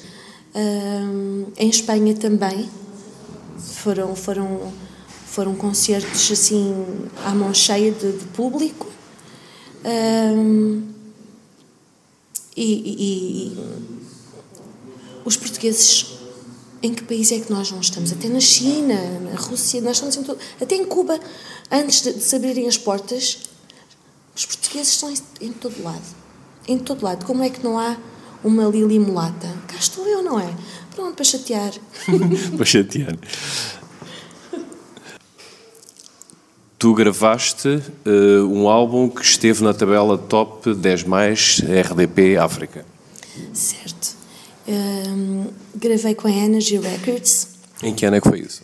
[1.56, 2.68] Em Espanha também.
[3.58, 4.72] Foram, foram,
[5.26, 6.74] foram concertos assim
[7.24, 8.86] à mão cheia de, de público.
[9.84, 10.82] Uh,
[12.56, 13.58] e, e, e
[15.24, 16.18] os portugueses
[16.82, 18.12] em que país é que nós não estamos?
[18.12, 21.18] Até na China, na Rússia, nós estamos em todo, até em Cuba,
[21.70, 23.38] antes de, de se abrirem as portas,
[24.34, 26.16] os portugueses estão em, em todo lado.
[26.66, 27.24] Em todo lado.
[27.26, 27.96] Como é que não há
[28.44, 29.52] uma Lili mulata?
[29.78, 30.52] Cá estou eu, não é?
[30.92, 31.72] Pronto, para chatear.
[32.56, 33.16] para chatear.
[36.76, 42.84] Tu gravaste uh, um álbum que esteve na tabela top 10 mais RDP África.
[43.52, 44.16] Certo.
[44.66, 47.48] Um, gravei com a Energy Records.
[47.80, 48.62] Em que ano é que foi isso?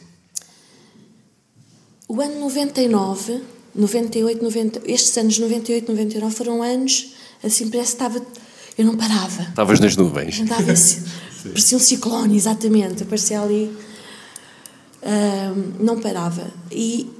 [2.08, 3.40] O ano 99
[3.72, 8.26] 98, 90, estes anos 98, 99 foram anos, assim, parece que estava.
[8.76, 9.42] Eu não parava.
[9.42, 10.40] Estavas nas nuvens.
[10.40, 11.02] Andava assim,
[11.44, 13.02] parecia um ciclone, exatamente.
[13.02, 13.76] Aparecia ali.
[15.78, 16.50] não parava.
[16.70, 17.10] E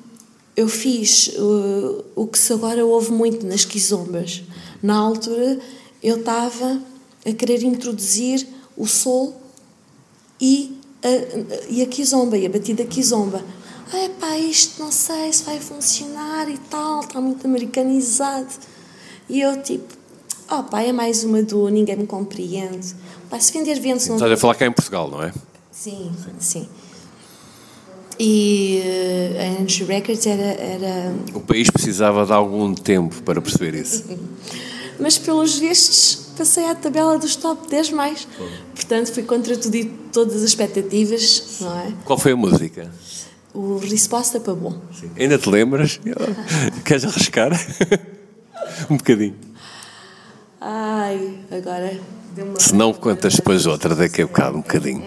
[0.57, 4.43] eu fiz uh, o que se agora ouve muito nas quizombas.
[4.83, 5.59] Na altura,
[6.03, 6.81] eu estava
[7.27, 9.40] a querer introduzir o sol
[10.40, 13.43] e a, e a kizomba, e a batida kizomba
[13.97, 18.53] é pá, isto não sei se vai funcionar e tal, está muito americanizado.
[19.29, 19.95] E eu tipo,
[20.51, 22.95] oh pá, é mais uma do ninguém me compreende.
[23.31, 24.17] Pá, se vender vento não...
[24.17, 25.33] Estás a falar cá em Portugal, não é?
[25.71, 26.69] Sim, sim.
[28.19, 31.15] E uh, a Energy Records era, era...
[31.35, 34.05] O país precisava de algum tempo para perceber isso.
[35.01, 38.29] Mas pelos vistos passei à tabela dos top 10 mais.
[38.75, 41.93] Portanto, fui contra tudo e todas as expectativas, não é?
[42.05, 42.91] Qual foi a música?
[43.55, 44.77] o resposta para bom.
[44.93, 45.11] Sim.
[45.17, 46.01] Ainda te lembras?
[46.85, 47.53] Queres arriscar?
[48.91, 49.37] um bocadinho.
[50.66, 52.00] Ai, agora.
[52.59, 55.05] Se não, contas depois outra, daqui a bocado, um bocadinho.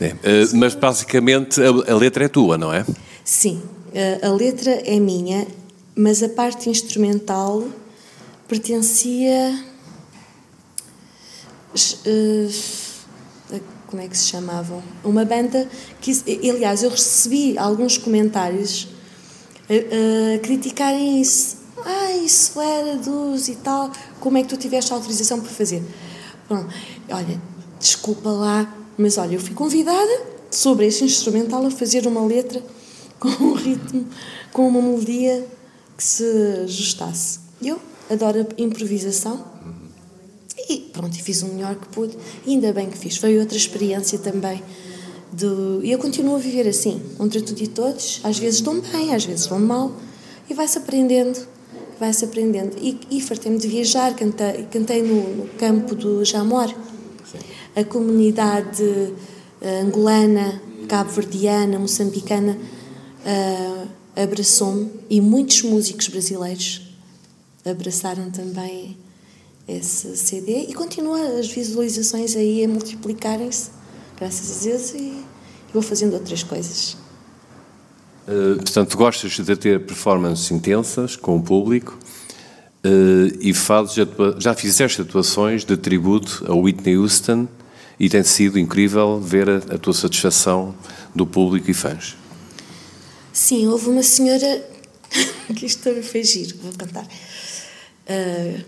[0.00, 0.12] É.
[0.12, 2.86] Uh, mas basicamente a, a, letra é tua, não é?
[3.24, 5.48] Sim, uh, a letra é minha,
[5.96, 7.64] mas a parte instrumental
[8.46, 9.64] pertencia.
[12.06, 12.48] Uh,
[13.88, 14.80] como é que se chamavam?
[15.02, 15.66] Uma banda
[16.00, 16.12] que,
[16.48, 18.86] aliás, eu recebi alguns comentários
[19.68, 21.57] a, a criticarem isso.
[21.84, 25.82] Ah, isso era dos e tal, como é que tu tiveste autorização para fazer?
[26.48, 26.66] Bom,
[27.10, 27.40] olha,
[27.78, 32.62] desculpa lá, mas olha, eu fui convidada sobre este instrumental a fazer uma letra
[33.18, 34.06] com um ritmo,
[34.52, 35.46] com uma melodia
[35.96, 36.24] que se
[36.64, 37.40] ajustasse.
[37.62, 39.44] Eu adoro a improvisação
[40.68, 43.16] e pronto, fiz o melhor que pude, e ainda bem que fiz.
[43.16, 44.62] Foi outra experiência também.
[45.32, 48.20] Do, e eu continuo a viver assim, contra tudo e todos.
[48.22, 49.92] Às vezes dão bem, às vezes dão mal,
[50.48, 51.38] e vai-se aprendendo,
[51.98, 52.76] vai-se aprendendo.
[52.80, 56.74] E, e fartei-me de viajar, cantei, cantei no, no campo do Jamor.
[57.74, 66.82] A comunidade uh, angolana, cabo-verdiana, moçambicana uh, abraçou-me e muitos músicos brasileiros
[67.64, 68.96] abraçaram também
[69.68, 73.70] esse CD e continua as visualizações aí a multiplicarem-se,
[74.16, 75.24] graças a Deus, e
[75.72, 76.96] vou fazendo outras coisas.
[78.28, 81.98] Uh, portanto, gostas de ter performances intensas com o público
[82.84, 83.94] uh, e fazes
[84.38, 87.48] já fizeste atuações de tributo a Whitney Houston
[87.98, 90.74] e tem sido incrível ver a, a tua satisfação
[91.14, 92.18] do público e fãs.
[93.32, 94.62] Sim, houve uma senhora
[95.56, 98.64] que isto também foi giro, vou contar, uh,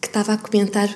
[0.00, 0.94] que estava a comentar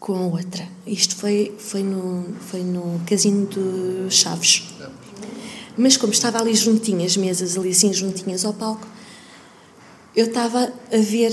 [0.00, 0.66] com a outra.
[0.84, 4.64] Isto foi, foi, no, foi no casino de Chaves.
[5.78, 8.84] Mas como estava ali juntinhas, mesas ali assim juntinhas ao palco,
[10.16, 11.32] eu estava a ver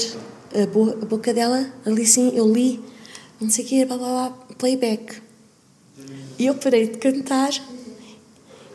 [0.54, 2.80] a, bo a boca dela, ali assim, eu li,
[3.42, 4.30] não sei o quê, blá, blá, blá,
[4.60, 5.20] playback.
[6.38, 7.52] E eu parei de cantar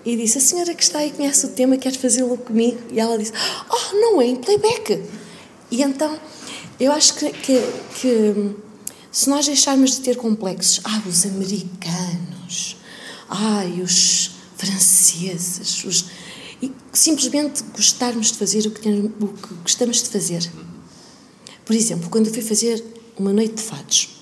[0.05, 2.81] e disse: A senhora que está aí conhece o tema, quer fazê-lo comigo?
[2.91, 3.33] E ela disse:
[3.71, 5.05] Oh, não é em playback.
[5.71, 6.19] E então,
[6.81, 7.61] eu acho que, que,
[8.01, 8.57] que
[9.13, 12.77] se nós deixarmos de ter complexos, ah, os americanos,
[13.29, 16.07] ai, os franceses, os,
[16.63, 20.51] e simplesmente gostarmos de fazer o que, o que gostamos de fazer.
[21.65, 22.85] Por exemplo, quando eu fui fazer
[23.17, 24.21] uma noite de fados,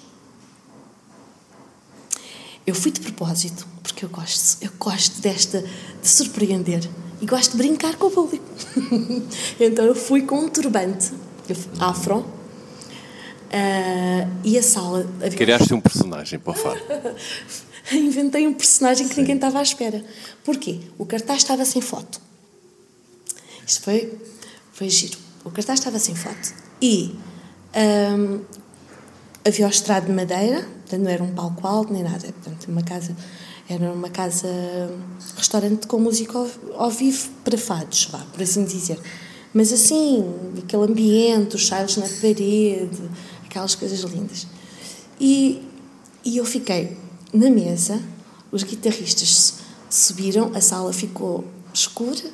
[2.66, 5.62] eu fui de propósito, porque eu gosto, eu gosto desta,
[6.02, 6.88] de surpreender
[7.20, 8.44] e gosto de brincar com o público.
[9.58, 11.12] então eu fui com um turbante
[11.80, 12.26] afro uh,
[14.44, 15.08] e a sala.
[15.16, 15.38] Havia...
[15.38, 16.80] Criaste um personagem para o fado.
[17.92, 19.22] Inventei um personagem que Sim.
[19.22, 20.04] ninguém estava à espera.
[20.44, 20.80] Porquê?
[20.98, 22.20] O cartaz estava sem foto.
[23.66, 24.18] Isto foi,
[24.72, 25.18] foi giro.
[25.44, 26.54] O cartaz estava sem foto.
[26.80, 27.14] E
[28.16, 28.40] um,
[29.46, 32.82] havia o estrado de madeira, portanto não era um palco alto nem nada, portanto uma
[32.82, 33.16] casa,
[33.68, 34.48] era uma casa,
[35.36, 38.98] restaurante com música ao, ao vivo para fados, vá, por assim dizer.
[39.52, 40.24] Mas assim,
[40.58, 43.10] aquele ambiente, os chairos na parede,
[43.44, 44.46] aquelas coisas lindas.
[45.20, 45.62] E,
[46.24, 46.96] e eu fiquei
[47.32, 48.02] na mesa,
[48.50, 49.54] os guitarristas
[49.90, 52.30] subiram, a sala ficou escura,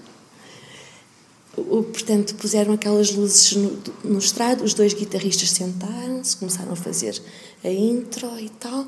[1.54, 7.20] portanto, puseram aquelas luzes no, no estrado, os dois guitarristas sentaram-se, começaram a fazer
[7.62, 8.86] a intro e tal.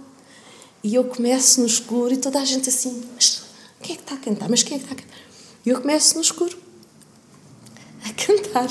[0.82, 3.42] E eu começo no escuro e toda a gente assim, mas
[3.82, 4.48] quem é que está a cantar?
[4.48, 5.20] Mas quem é que está a cantar?
[5.64, 6.56] E eu começo no escuro
[8.04, 8.68] a cantar.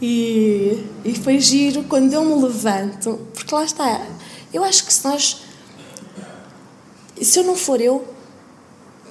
[0.00, 4.04] E, e foi giro quando eu me levanto, porque lá está.
[4.52, 5.42] Eu acho que se nós.
[7.20, 8.06] Se eu não for eu,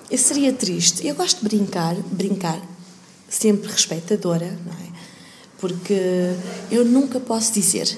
[0.09, 1.05] eu seria triste.
[1.07, 2.61] Eu gosto de brincar, brincar,
[3.29, 4.91] sempre respeitadora, não é?
[5.57, 6.35] Porque
[6.69, 7.97] eu nunca posso dizer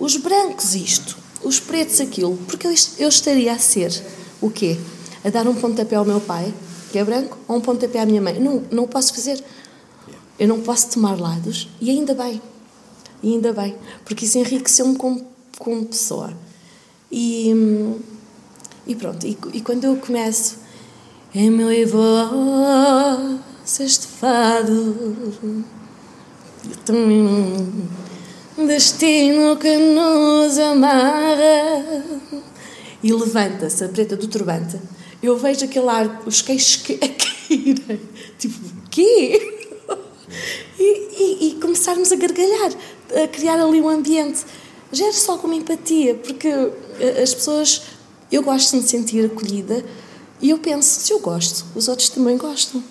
[0.00, 3.92] os brancos isto, os pretos aquilo, porque eu estaria a ser
[4.40, 4.78] o quê?
[5.22, 6.54] A dar um pontapé ao meu pai,
[6.90, 8.40] que é branco, ou um pontapé à minha mãe.
[8.40, 9.44] Não, não posso fazer.
[10.38, 12.40] Eu não posso tomar lados, e ainda bem.
[13.22, 15.22] E ainda bem, porque isso enriqueceu-me como,
[15.60, 16.32] como pessoa.
[17.12, 17.54] E,
[18.86, 20.58] e pronto, e, e quando eu começo
[21.34, 23.40] em meu voz
[23.80, 25.64] este fado
[28.66, 32.04] Destino que nos amarra
[33.02, 34.78] E levanta-se a preta do turbante
[35.22, 38.00] Eu vejo aquele ar, os queixos a caírem
[38.38, 38.58] Tipo,
[38.90, 39.56] quê?
[40.78, 42.72] E, e, e começarmos a gargalhar
[43.22, 44.44] A criar ali um ambiente
[44.92, 47.82] Gera só com empatia Porque eh, as pessoas
[48.30, 49.84] eu gosto de me sentir acolhida
[50.40, 52.82] e eu penso, se eu gosto, os outros também gostam.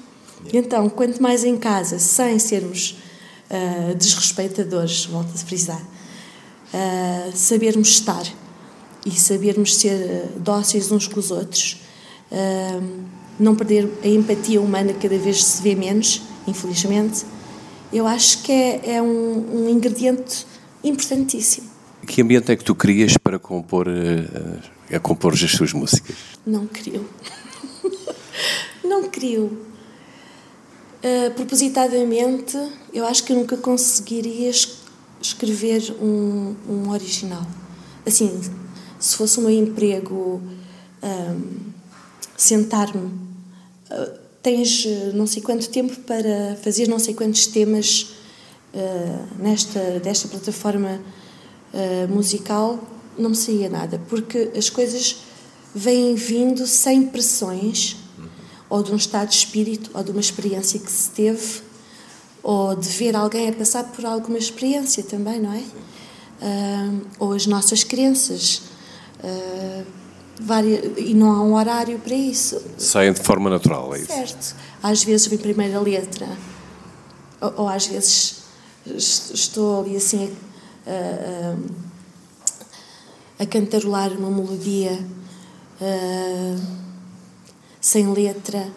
[0.54, 2.98] Então, quanto mais em casa, sem sermos
[3.50, 8.24] uh, desrespeitadores, volto a frisar, uh, sabermos estar
[9.06, 11.82] e sabermos ser dóceis uns com os outros,
[12.32, 13.04] uh,
[13.40, 17.26] não perder a empatia humana cada vez se vê menos, infelizmente,
[17.92, 20.46] eu acho que é, é um, um ingrediente
[20.84, 21.69] importantíssimo.
[22.10, 23.88] Que ambiente é que tu crias para compor
[24.92, 26.16] a compor as suas músicas?
[26.44, 27.08] Não crio.
[28.84, 29.46] não crio.
[31.04, 32.58] Uh, propositadamente,
[32.92, 34.50] eu acho que nunca conseguiria
[35.22, 37.46] escrever um, um original.
[38.04, 38.42] Assim,
[39.00, 40.42] se fosse o meu emprego,
[41.04, 41.42] um,
[42.36, 48.16] sentar-me, uh, tens não sei quanto tempo para fazer não sei quantos temas
[48.74, 51.00] uh, nesta desta plataforma
[52.10, 52.80] musical
[53.18, 55.18] não me saía nada, porque as coisas
[55.74, 57.98] vêm vindo sem pressões,
[58.70, 61.62] ou de um estado de espírito, ou de uma experiência que se teve,
[62.42, 65.64] ou de ver alguém a passar por alguma experiência também, não é?
[66.42, 68.62] Uh, ou as nossas crenças.
[69.22, 69.86] Uh,
[70.40, 72.62] várias, e não há um horário para isso.
[72.78, 74.08] Saem de forma natural, é isso?
[74.08, 74.56] Certo.
[74.82, 76.28] Às vezes vem primeiro a letra,
[77.42, 78.44] ou, ou às vezes
[78.86, 80.32] estou ali assim.
[80.90, 81.90] Uh,
[83.38, 84.92] a cantarolar uma melodia
[85.80, 86.62] uh,
[87.80, 88.68] sem letra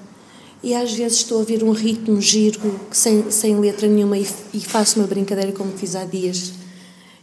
[0.63, 4.61] e às vezes estou a ouvir um ritmo giro sem, sem letra nenhuma e, e
[4.61, 6.53] faço uma brincadeira como fiz há dias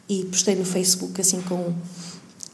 [0.09, 1.73] e postei no Facebook assim com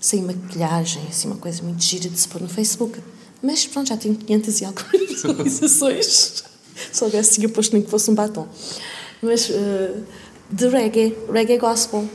[0.06, 3.00] sem maquilhagem, assim, uma coisa muito gira de se pôr no Facebook.
[3.42, 6.44] Mas pronto, já tenho 500 e algumas visualizações.
[6.92, 8.48] Se houvesse, tinha posto nem que fosse um batom.
[9.20, 10.04] Mas uh,
[10.52, 12.08] de reggae, reggae gospel.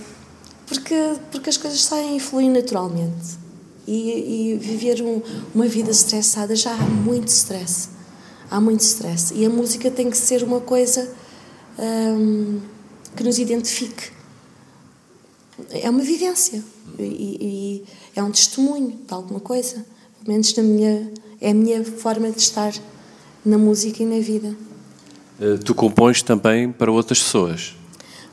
[0.70, 0.94] Porque,
[1.32, 3.40] porque as coisas saem e fluem naturalmente.
[3.88, 5.20] E, e viver um,
[5.52, 7.88] uma vida estressada já há muito stress.
[8.48, 9.34] Há muito stress.
[9.34, 11.12] E a música tem que ser uma coisa
[11.76, 12.60] um,
[13.16, 14.12] que nos identifique.
[15.72, 16.62] É uma vivência.
[16.96, 19.84] E, e, é um testemunho de alguma coisa.
[20.20, 22.72] Pelo menos na minha, é a minha forma de estar
[23.44, 24.54] na música e na vida.
[25.40, 27.74] Eh, tu compões também para outras pessoas?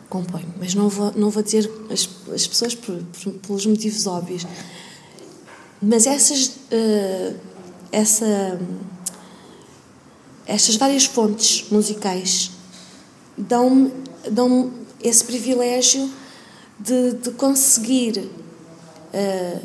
[0.09, 4.45] Componho, mas não vou, não vou dizer as, as pessoas por, por, pelos motivos óbvios.
[5.81, 7.35] Mas essas, uh,
[7.91, 8.59] essa,
[10.45, 12.51] estas várias fontes musicais
[13.37, 13.91] dão-me
[14.31, 16.09] dão esse privilégio
[16.79, 18.19] de, de conseguir
[19.13, 19.61] uh,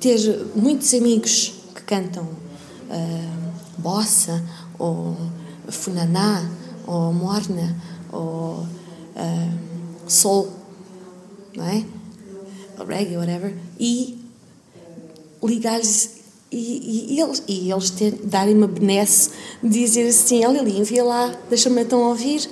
[0.00, 4.42] ter muitos amigos que cantam uh, bossa
[4.78, 5.16] ou
[5.68, 6.48] funaná
[6.86, 7.76] ou morna
[8.12, 8.66] ou
[9.14, 10.50] uh, soul,
[11.56, 11.84] não é?
[12.86, 14.18] reggae, whatever, e
[15.42, 17.92] ligar-lhes e, e, e, eles, e eles
[18.24, 19.30] darem uma benesse,
[19.62, 22.48] dizer assim, olha ali, envia lá, deixa-me então ouvir.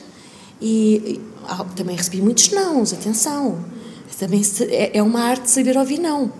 [0.60, 3.64] E, e ah, também recebi muitos nãos, atenção.
[4.18, 6.32] Também se, é, é, uma arte saber ouvir não.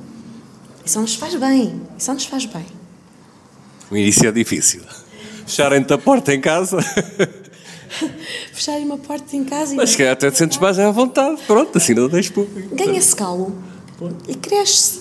[0.84, 2.66] Isso nos faz bem, isso nos faz bem.
[3.90, 4.82] O início é difícil.
[5.46, 6.78] Fecharem-te a porta em casa.
[8.52, 9.76] Fecharem uma porta em casa e.
[9.76, 11.40] Mas que até te sentes mais à vontade.
[11.46, 12.74] Pronto, assim não deixes público.
[12.74, 13.52] Ganha-se calo
[14.28, 15.00] e cresce-se.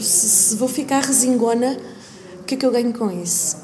[0.00, 1.76] Se vou ficar resingona,
[2.40, 3.56] o que é que eu ganho com isso?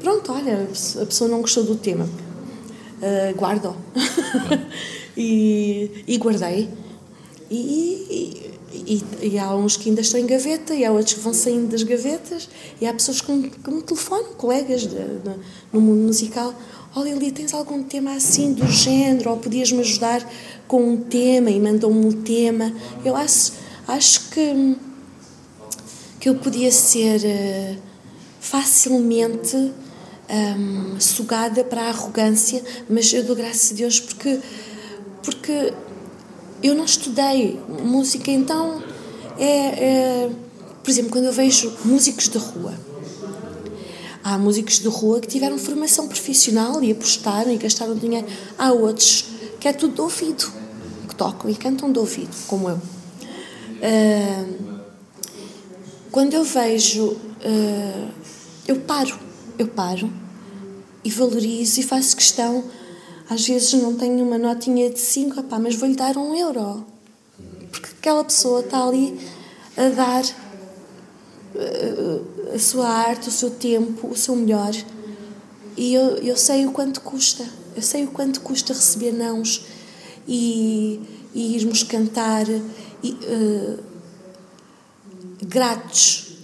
[0.00, 0.68] Pronto, olha,
[1.00, 2.04] a pessoa não gostou do tema.
[2.04, 3.74] Uh, guardo.
[5.16, 6.68] e, e guardei.
[7.50, 11.32] E, e, e, há uns que ainda estão em gaveta, e há outros que vão
[11.32, 12.48] saindo das gavetas,
[12.80, 15.30] e há pessoas que, que me telefonam, colegas de, de,
[15.72, 16.54] no mundo musical.
[16.92, 20.28] Olha, Lili, tens algum tema assim do género, ou podias-me ajudar
[20.66, 22.74] com um tema, e mandam-me um tema.
[23.04, 23.52] Eu acho,
[23.86, 24.76] acho que,
[26.18, 27.78] que eu podia ser uh,
[28.40, 34.40] facilmente um, sugada para a arrogância, mas eu dou graças a Deus porque,
[35.22, 35.72] porque
[36.60, 38.82] eu não estudei música, então
[39.38, 40.30] é, é,
[40.82, 42.74] por exemplo, quando eu vejo músicos de rua,
[44.22, 48.26] há músicos de rua que tiveram formação profissional e apostaram e gastaram dinheiro,
[48.58, 49.26] há outros
[49.58, 50.52] que é tudo de ouvido,
[51.08, 52.76] que tocam e cantam de ouvido, como eu.
[52.76, 54.80] Uh,
[56.10, 58.08] quando eu vejo, uh,
[58.66, 59.18] eu paro,
[59.58, 60.10] eu paro
[61.04, 62.64] e valorizo e faço questão
[63.30, 66.84] às vezes não tenho uma notinha de 5, mas vou-lhe dar um euro.
[67.70, 69.20] Porque aquela pessoa está ali
[69.76, 70.24] a dar
[71.54, 72.20] eh,
[72.54, 74.74] a sua arte, o seu tempo, o seu melhor.
[75.76, 77.46] E eu, eu sei o quanto custa.
[77.74, 79.64] Eu sei o quanto custa receber nãos
[80.26, 81.00] e,
[81.34, 82.46] e irmos cantar
[83.02, 83.78] e, uh,
[85.46, 86.36] gratos.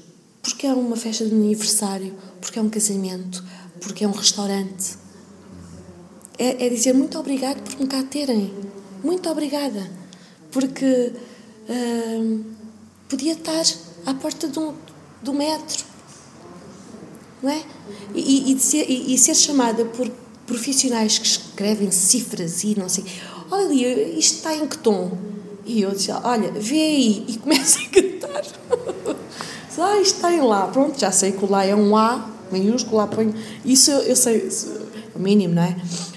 [0.42, 3.44] Porque é uma festa de aniversário, porque é um casamento,
[3.80, 5.06] porque é um restaurante
[6.38, 8.52] é, é dizer muito obrigado por me cá terem.
[9.02, 9.90] Muito obrigada.
[10.50, 11.12] Porque
[11.68, 12.44] uh,
[13.08, 13.64] podia estar
[14.04, 14.74] à porta do,
[15.22, 15.84] do metro.
[17.46, 17.62] Não é?
[18.12, 20.10] E, e, e, ser, e, e ser chamada por
[20.48, 23.04] profissionais que escrevem cifras e não sei.
[23.48, 25.16] Olha ali, isto está em que tom?
[25.64, 27.24] E eu dizia, olha, vê aí.
[27.28, 28.42] E começa a cantar.
[29.78, 30.66] ah, isto está em lá.
[30.66, 33.32] Pronto, já sei que o lá é um A maiúsculo, lá ponho.
[33.64, 35.76] Isso eu, eu sei, é o mínimo, não é?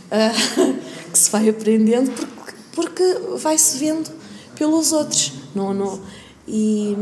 [0.09, 0.73] uh,
[1.13, 3.03] que se vai aprendendo porque, porque
[3.37, 4.09] vai-se vendo
[4.55, 5.33] pelos outros.
[5.53, 6.01] Não, não,
[6.47, 6.97] e,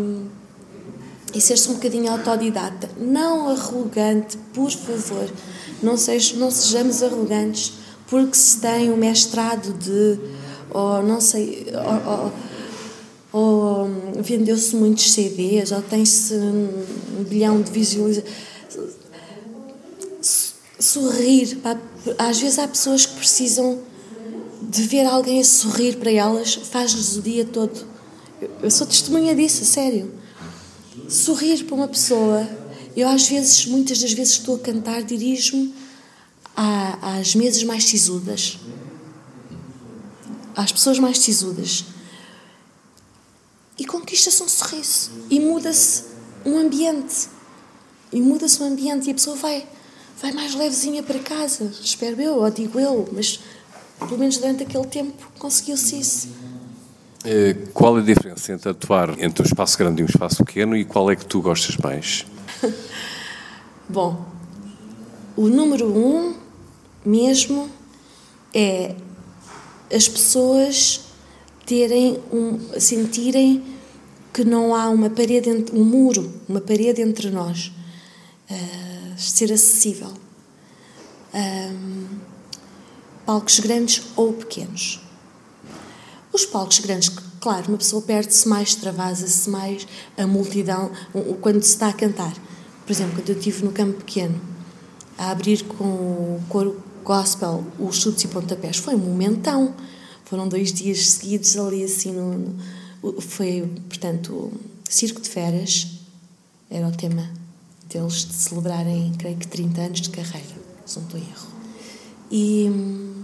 [1.38, 2.90] e ser-se um bocadinho autodidata.
[2.98, 5.30] Não arrogante, por favor.
[5.82, 7.74] Não, não sejamos arrogantes
[8.08, 10.20] porque se tem um mestrado de.
[10.72, 11.68] ou não sei.
[11.74, 12.34] ou, ou,
[13.34, 13.90] ou
[14.22, 18.34] vendeu-se muitos CDs, ou tem-se um bilhão de visualizações.
[20.80, 21.60] Sorrir
[22.18, 23.80] às vezes há pessoas que precisam
[24.62, 27.86] de ver alguém a sorrir para elas, faz-lhes o dia todo.
[28.62, 30.12] Eu sou testemunha disso, a sério.
[31.08, 32.48] Sorrir para uma pessoa,
[32.96, 35.74] eu às vezes, muitas das vezes estou a cantar, dirijo-me
[36.56, 38.58] às mesas mais sisudas,
[40.56, 41.86] às pessoas mais sisudas,
[43.78, 46.04] e conquista-se um sorriso, e muda-se
[46.46, 47.30] um ambiente,
[48.12, 49.66] e muda-se um ambiente, e a pessoa vai
[50.20, 53.40] vai mais levezinha para casa, espero eu, ou digo eu, mas
[54.00, 56.28] pelo menos durante aquele tempo conseguiu-se isso.
[57.30, 60.78] Eh, qual é a diferença entre atuar entre um espaço grande e um espaço pequeno
[60.78, 62.26] e qual é que tu gostas mais?
[63.90, 64.26] Bom,
[65.36, 66.38] o número um
[67.06, 67.70] mesmo
[68.56, 68.96] é
[69.94, 71.02] as pessoas
[71.66, 73.62] terem um, sentirem
[74.34, 77.74] que não há uma parede, um muro, uma parede entre nós,
[78.50, 80.14] uh, ser acessível.
[81.34, 82.06] Um,
[83.26, 85.07] palcos grandes ou pequenos.
[86.32, 87.10] Os palcos grandes,
[87.40, 90.92] claro, uma pessoa perde-se mais, travasa-se mais a multidão
[91.42, 92.34] quando se está a cantar.
[92.86, 94.40] Por exemplo, quando eu estive no campo pequeno,
[95.18, 99.74] a abrir com o coro gospel os chutes e pontapés, foi um momentão.
[100.26, 102.56] Foram dois dias seguidos ali assim no,
[103.02, 104.52] no foi, portanto,
[104.90, 105.88] Circo de Feras,
[106.70, 107.30] era o tema
[107.90, 110.56] deles de celebrarem, creio que 30 anos de carreira,
[110.86, 111.48] se não estou em erro.
[112.30, 113.17] E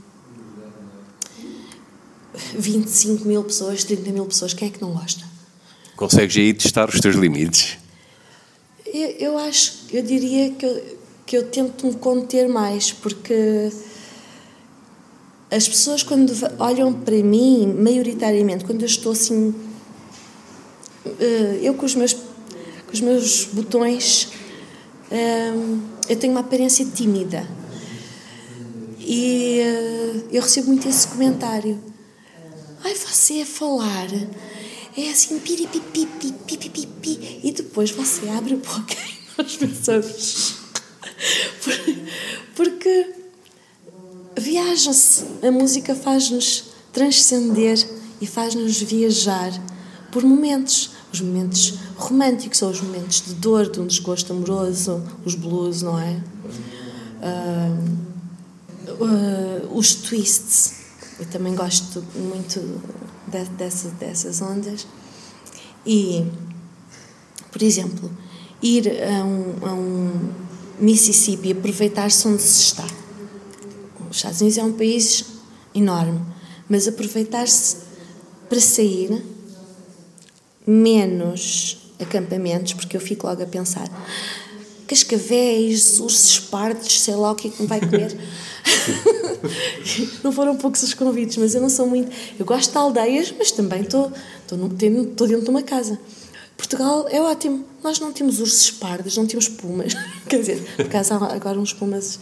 [2.57, 5.23] 25 mil pessoas, 30 mil pessoas, quem é que não gosta?
[5.95, 7.77] Consegues aí testar os teus limites?
[8.85, 13.71] Eu, eu acho, eu diria que eu, que eu tento me conter mais, porque
[15.51, 19.53] as pessoas quando olham para mim, maioritariamente, quando eu estou assim,
[21.19, 24.29] eh, eu com os meus, com os meus botões,
[25.11, 25.53] eh,
[26.09, 27.47] eu tenho uma aparência tímida.
[28.99, 31.92] E eh, eu recebo muito esse comentário
[32.83, 34.09] Ai, você a falar
[34.97, 36.05] é assim, piripipi,
[36.45, 38.93] pipipipi, e depois você abre a boca
[39.39, 40.55] e nós pensamos.
[42.53, 43.13] Porque
[44.37, 47.87] viaja-se, a música faz-nos transcender
[48.19, 49.51] e faz-nos viajar
[50.11, 50.91] por momentos.
[51.11, 55.97] Os momentos românticos ou os momentos de dor, de um desgosto amoroso, os blues, não
[55.99, 56.19] é?
[57.21, 57.77] Uh,
[59.03, 60.82] uh, os twists
[61.19, 62.59] eu também gosto muito
[63.27, 64.87] de, dessa, dessas ondas.
[65.85, 66.25] E,
[67.51, 68.11] por exemplo,
[68.61, 70.33] ir a um, a um
[70.79, 72.85] Mississippi aproveitar-se onde se está.
[74.09, 75.25] Os Estados Unidos é um país
[75.73, 76.21] enorme,
[76.67, 77.77] mas aproveitar-se
[78.49, 79.23] para sair
[80.65, 83.87] menos acampamentos, porque eu fico logo a pensar
[84.93, 88.15] cascavéis, ursos pardos, sei lá o que é que me vai comer.
[90.23, 92.11] não foram poucos os convites, mas eu não sou muito.
[92.37, 94.11] Eu gosto de aldeias, mas também estou
[94.47, 95.99] dentro de uma casa.
[96.55, 97.65] Portugal é ótimo.
[97.83, 99.93] Nós não temos ursos pardos, não temos pumas.
[100.29, 102.19] Quer dizer, por acaso há agora uns pumas,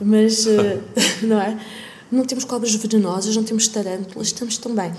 [0.00, 0.78] mas eh,
[1.22, 1.58] não é?
[2.10, 4.92] Não temos cobras venenosas, não temos tarântulas, estamos tão bem.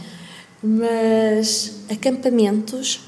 [0.61, 2.99] Mas acampamentos,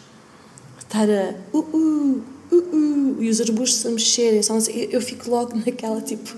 [0.79, 1.35] estar a.
[1.53, 6.01] Uh, uh, uh, uh, e os arbustos a mexerem, assim, eu, eu fico logo naquela
[6.01, 6.35] tipo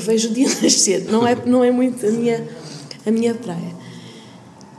[0.00, 1.04] vejo o dia nascer.
[1.10, 2.48] Não é, não é muito a minha,
[3.06, 3.74] a minha praia.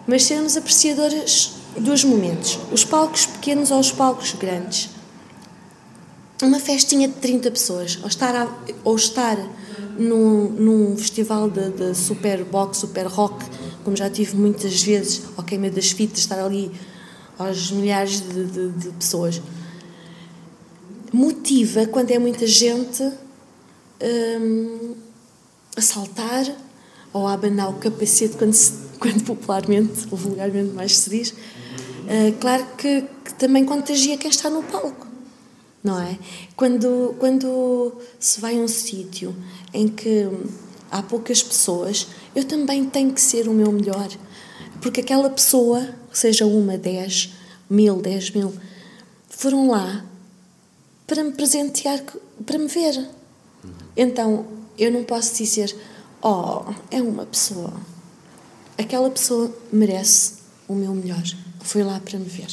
[0.07, 2.59] Mas sermos apreciadoras dos momentos.
[2.71, 4.89] Os palcos pequenos ou os palcos grandes.
[6.41, 7.99] Uma festinha de 30 pessoas.
[8.01, 8.47] Ou estar, a,
[8.83, 9.37] ou estar
[9.97, 13.45] num, num festival de, de super box, super rock,
[13.83, 16.71] como já tive muitas vezes, ao queima das fitas, estar ali
[17.37, 19.41] aos milhares de, de, de pessoas.
[21.13, 23.03] Motiva, quando é muita gente,
[24.01, 24.95] um,
[25.77, 26.43] a saltar
[27.13, 31.29] ou a abanar o capacete, quando, se, quando popularmente ou vulgarmente mais se diz.
[31.29, 35.05] Uh, claro que, que, também contagia quem está no palco,
[35.83, 36.17] não é?
[36.55, 39.35] Quando, quando se vai a um sítio
[39.71, 40.27] em que
[40.89, 44.09] há poucas pessoas, eu também tenho que ser o meu melhor.
[44.81, 47.33] Porque aquela pessoa, seja uma, dez,
[47.69, 48.51] mil, dez mil,
[49.29, 50.03] foram lá
[51.13, 52.01] para me presentear,
[52.43, 53.07] para me ver.
[53.95, 54.47] Então,
[54.79, 55.75] eu não posso dizer,
[56.23, 57.71] oh, é uma pessoa.
[58.79, 60.33] Aquela pessoa merece
[60.67, 61.21] o meu melhor.
[61.61, 62.47] Foi lá para me ver.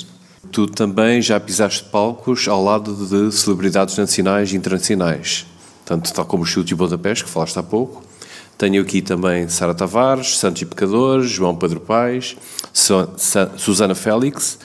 [0.52, 5.46] Tu também já pisaste palcos ao lado de celebridades nacionais e internacionais,
[5.86, 8.02] tanto tal como o Chute e Budapeste, que falaste há pouco.
[8.58, 12.36] Tenho aqui também Sara Tavares, Santos e Pecadores, João Pedro Paes,
[13.56, 14.58] Susana Félix,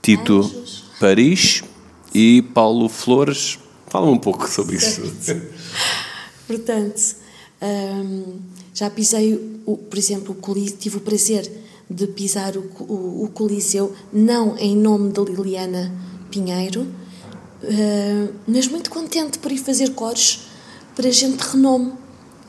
[0.00, 0.84] Tito Anjos.
[1.00, 1.64] Paris
[2.14, 3.58] e Paulo Flores.
[3.86, 5.02] Fala-me um pouco sobre isso.
[6.46, 7.16] Portanto,
[7.62, 8.38] um,
[8.74, 11.50] já pisei, o, por exemplo, o tive o prazer
[11.88, 15.92] de pisar o, o, o, Coliseu, não em nome de Liliana
[16.30, 20.46] Pinheiro, uh, mas muito contente por ir fazer cores
[20.96, 21.92] para gente de renome.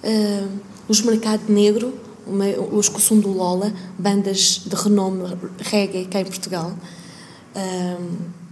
[0.04, 1.94] Uh, os Mercado Negro,
[2.26, 5.24] uma, os Cossum do Lola, bandas de renome
[5.60, 6.74] reggae cá em Portugal.
[7.56, 8.43] Um,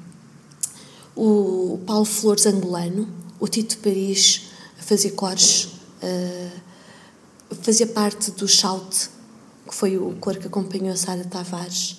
[1.16, 3.07] o Paulo Flores Angolano,
[3.39, 4.49] o Tito Paris
[4.80, 5.66] a fazer cores,
[6.03, 6.51] uh,
[7.62, 9.09] fazia parte do Shout
[9.72, 11.97] que foi o cor que acompanhou a Sara Tavares.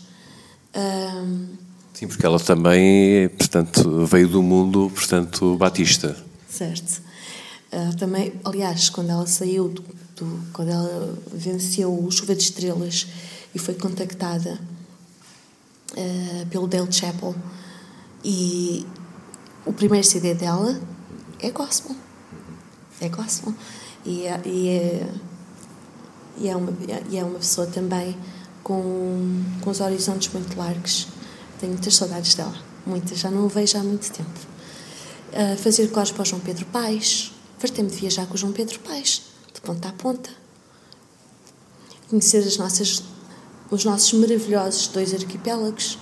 [0.76, 1.48] Um,
[1.94, 6.16] Sim, porque ela também, portanto, veio do mundo, portanto, batista.
[6.48, 7.00] Certo.
[7.72, 9.82] Uh, também, aliás, quando ela saiu, do,
[10.16, 13.06] do, quando ela venceu o Chuva de Estrelas
[13.54, 14.60] e foi contactada
[15.92, 17.34] uh, pelo Dale Chapel,
[18.24, 18.86] e
[19.64, 20.80] o primeiro CD dela
[21.40, 21.94] é gospel.
[23.00, 23.54] É gospel.
[24.04, 25.08] E é, e é,
[26.38, 26.72] e é, uma,
[27.10, 28.16] e é uma pessoa também
[28.62, 31.08] com, com os horizontes muito largos.
[31.60, 32.54] Tenho muitas saudades dela.
[32.84, 33.18] Muitas.
[33.18, 34.30] Já não o vejo há muito tempo.
[35.32, 37.32] Uh, fazer cores para o João Pedro Paes.
[37.58, 39.22] Fartei-me de viajar com o João Pedro Paes,
[39.54, 40.30] de ponta a ponta.
[42.10, 43.02] Conhecer as nossas,
[43.70, 45.96] os nossos maravilhosos dois arquipélagos.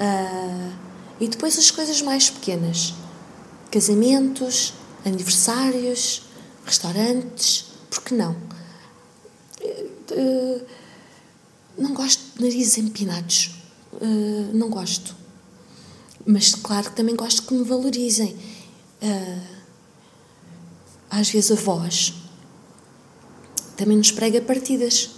[0.00, 0.85] Uh,
[1.20, 2.94] e depois as coisas mais pequenas:
[3.70, 6.22] casamentos, aniversários,
[6.64, 8.36] restaurantes, por que não?
[10.10, 10.66] Uh,
[11.78, 13.50] não gosto de narizes empinados,
[13.94, 15.14] uh, não gosto.
[16.24, 18.36] Mas claro que também gosto que me valorizem.
[21.08, 22.12] Às vezes a voz
[23.76, 25.10] também nos prega partidas.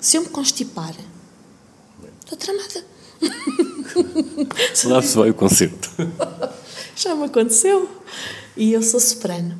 [0.00, 0.94] Se eu me constipar,
[2.24, 2.84] estou tramada.
[4.84, 5.90] Lá se vai o concerto.
[6.96, 7.88] Já me aconteceu.
[8.56, 9.58] E eu sou soprano.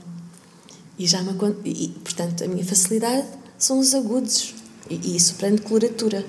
[0.99, 1.33] E já me
[1.65, 3.27] e, portanto, a minha facilidade
[3.57, 4.55] são os agudos
[4.91, 6.27] e, e soprano de coloratura,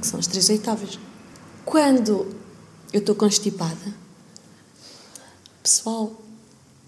[0.00, 0.96] que são as três oitavas.
[1.64, 2.28] Quando
[2.92, 3.92] eu estou constipada,
[5.60, 6.12] pessoal,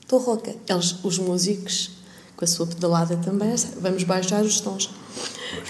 [0.01, 0.55] estou rouca.
[0.69, 1.91] Eles, os músicos,
[2.37, 4.91] com a sua pedalada também, vamos baixar os tons.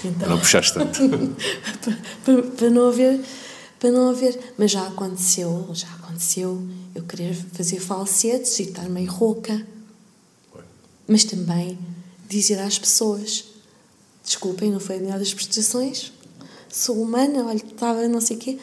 [0.03, 0.99] Então, não puxaste tanto.
[1.81, 3.21] para, para, para não haver
[3.79, 4.53] para não haver.
[4.57, 6.61] Mas já aconteceu, já aconteceu
[6.93, 9.65] eu querer fazer falsetes e estar meio rouca.
[11.07, 11.77] Mas também
[12.27, 13.45] dizer às pessoas:
[14.23, 16.11] desculpem, não foi a melhor das prestações,
[16.69, 18.59] sou humana, olha, estava não sei o quê.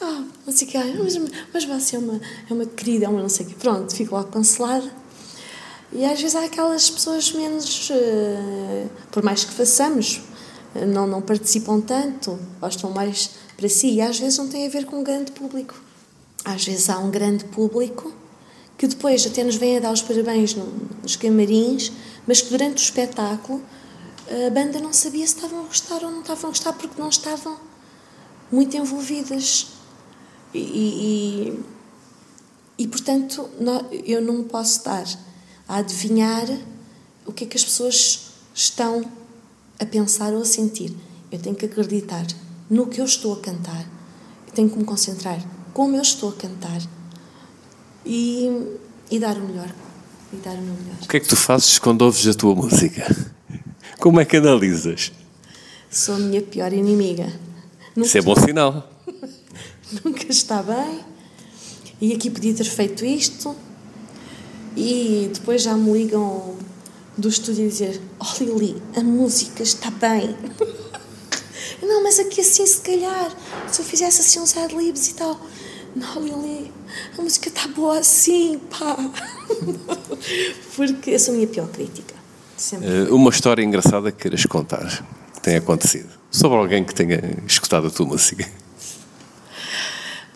[0.00, 1.18] Ah, não sei o quê, mas,
[1.52, 3.50] mas você é uma, é uma querida, é uma não sei o.
[3.50, 4.90] Pronto, fico logo cancelada.
[5.92, 10.22] E às vezes há aquelas pessoas menos, uh, por mais que façamos,
[10.74, 13.30] não, não participam tanto, gostam mais
[13.62, 13.92] para si.
[13.92, 15.80] E às vezes não tem a ver com um grande público.
[16.44, 18.12] Às vezes há um grande público
[18.76, 20.56] que depois até nos vem a dar os parabéns
[21.00, 21.92] nos camarins,
[22.26, 23.62] mas que durante o espetáculo
[24.46, 27.08] a banda não sabia se estavam a gostar ou não estavam a gostar porque não
[27.08, 27.56] estavam
[28.50, 29.68] muito envolvidas.
[30.52, 31.64] E, e,
[32.78, 33.48] e portanto,
[34.04, 35.06] eu não posso dar
[35.68, 36.46] a adivinhar
[37.24, 39.08] o que é que as pessoas estão
[39.78, 40.92] a pensar ou a sentir.
[41.30, 42.26] Eu tenho que acreditar
[42.72, 43.86] no que eu estou a cantar.
[44.54, 45.38] Tenho que me concentrar
[45.74, 46.80] como eu estou a cantar
[48.04, 48.50] e,
[49.10, 49.70] e dar o melhor.
[50.32, 50.96] E dar o meu melhor.
[51.02, 53.14] O que é que tu fazes quando ouves a tua música?
[54.00, 55.12] Como é que analisas?
[55.90, 57.30] Sou a minha pior inimiga.
[57.94, 58.90] Nunca Isso é bom sinal.
[60.02, 61.00] Nunca está bem.
[62.00, 63.54] E aqui podia ter feito isto.
[64.74, 66.56] E depois já me ligam
[67.18, 70.34] do estúdio a dizer: Oh Lili, a música está bem.
[71.82, 73.30] Não, mas aqui assim, se calhar,
[73.70, 75.38] se eu fizesse assim uns adlibs e tal.
[75.94, 76.72] Não, Lili,
[77.18, 78.96] a música está boa assim, pá.
[80.74, 82.14] Porque eu sou a minha pior crítica.
[82.56, 82.88] Sempre.
[82.88, 85.04] Uh, uma história engraçada que queiras contar,
[85.34, 88.48] que tenha acontecido, sobre alguém que tenha escutado a tua música.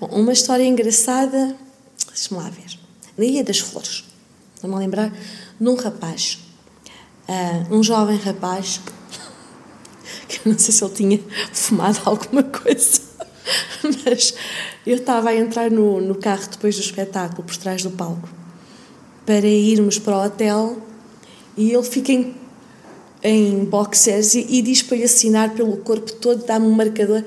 [0.00, 1.56] Bom, uma história engraçada,
[2.08, 2.78] deixa-me lá ver.
[3.16, 4.04] Na Ilha das Flores,
[4.60, 5.10] vou-me lembrar,
[5.58, 6.38] num rapaz,
[7.28, 8.80] uh, um jovem rapaz
[10.28, 11.20] que eu não sei se ele tinha
[11.52, 13.00] fumado alguma coisa,
[14.04, 14.34] mas
[14.86, 18.28] eu estava a entrar no, no carro depois do espetáculo, por trás do palco,
[19.24, 20.76] para irmos para o hotel
[21.56, 22.34] e ele fica em,
[23.22, 27.24] em boxers e, e diz para lhe assinar pelo corpo todo, dá-me um marcador.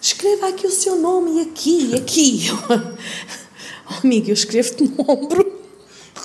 [0.00, 2.46] Escreva aqui o seu nome e aqui, e aqui.
[3.88, 5.60] oh, amigo, eu escrevo-te no ombro.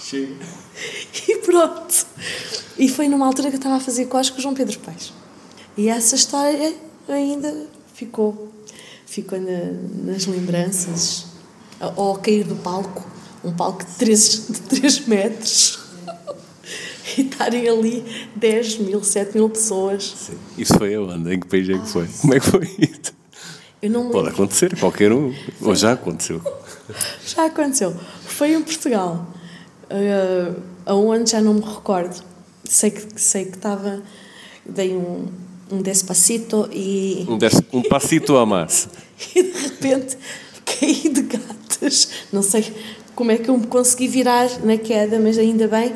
[0.01, 0.33] Chega.
[1.27, 2.07] E pronto.
[2.77, 5.13] E foi numa altura que eu estava a fazer costas com o João Pedro Paes.
[5.77, 6.73] E essa história
[7.07, 8.51] ainda ficou.
[9.05, 11.27] Ficou na, nas lembranças.
[11.95, 13.05] Ou ao cair do palco,
[13.43, 15.79] um palco de 3, de 3 metros,
[17.15, 18.03] e estarem ali
[18.35, 20.15] 10 mil, 7 mil pessoas.
[20.17, 20.37] Sim.
[20.57, 21.35] Isso foi aonde?
[21.35, 22.07] Em que país é que foi?
[22.07, 23.15] Como é que foi isso?
[23.79, 25.33] Eu não Pode acontecer, qualquer um.
[25.61, 26.41] Ou já aconteceu.
[27.25, 27.93] Já aconteceu.
[28.25, 29.27] Foi em Portugal.
[29.91, 32.23] Uh, aonde já não me recordo.
[32.63, 34.01] Sei que, sei que estava.
[34.65, 35.27] Dei um,
[35.71, 37.25] um despacito e.
[37.27, 38.87] Um, des, um passito a mais.
[39.35, 40.17] e de repente
[40.65, 42.09] caí de gatas.
[42.31, 42.73] Não sei
[43.15, 45.95] como é que eu me consegui virar na queda, mas ainda bem,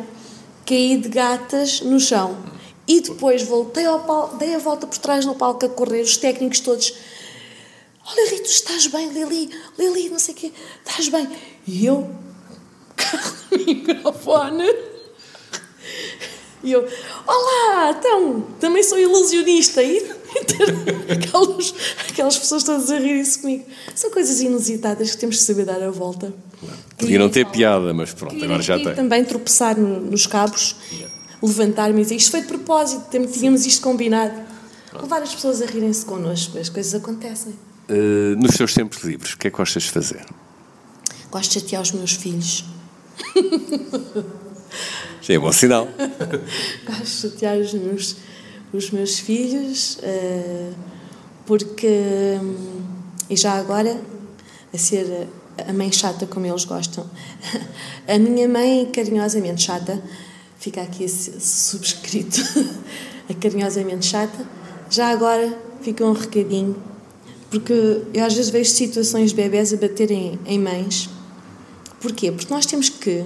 [0.66, 2.38] caí de gatas no chão.
[2.88, 6.18] E depois voltei ao palco, dei a volta por trás no palco a correr, os
[6.18, 6.94] técnicos todos.
[8.06, 10.52] Oh, Lili, tu estás bem, Lili, Lili, não sei o quê,
[10.86, 11.30] estás bem.
[11.68, 12.10] E eu,
[12.98, 14.91] carro no microfone.
[16.64, 16.88] E eu,
[17.26, 19.82] olá, então, também sou ilusionista.
[19.82, 21.74] E, e aquelas,
[22.10, 23.66] aquelas pessoas todas a rirem-se comigo.
[23.96, 26.34] São coisas inusitadas que temos de saber dar a volta.
[26.98, 28.94] Podia não ter piada, mas pronto, agora já tem.
[28.94, 30.76] também tropeçar no, nos cabos,
[31.42, 34.40] levantar-me e dizer isto foi de propósito, tínhamos isto combinado.
[34.94, 37.54] Levar as pessoas a rirem-se connosco, as coisas acontecem.
[37.90, 40.24] Uh, nos teus tempos livres, o que é que gostas de fazer?
[41.32, 42.66] Gosto de chatear os meus filhos.
[45.22, 45.88] Já é bom sinal.
[46.86, 48.16] Gosto de chatear os meus,
[48.74, 50.74] os meus filhos, uh,
[51.46, 51.88] porque.
[52.42, 52.82] Um,
[53.30, 54.02] e já agora,
[54.74, 57.06] a ser a mãe chata como eles gostam.
[58.08, 60.02] A minha mãe, carinhosamente chata,
[60.60, 62.42] fica aqui subscrito,
[63.30, 64.46] a carinhosamente chata,
[64.90, 66.76] já agora fica um recadinho,
[67.50, 67.74] porque
[68.14, 71.10] eu às vezes vejo situações de bebés a baterem em mães.
[72.02, 72.32] Porquê?
[72.32, 73.26] Porque nós temos que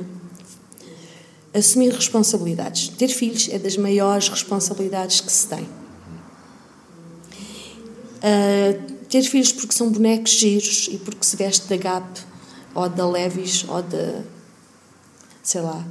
[1.55, 2.89] assumir responsabilidades.
[2.89, 5.67] Ter filhos é das maiores responsabilidades que se tem.
[8.17, 12.19] Uh, ter filhos porque são bonecos giros e porque se veste da Gap
[12.73, 14.23] ou da Levis ou da.
[15.41, 15.85] sei lá.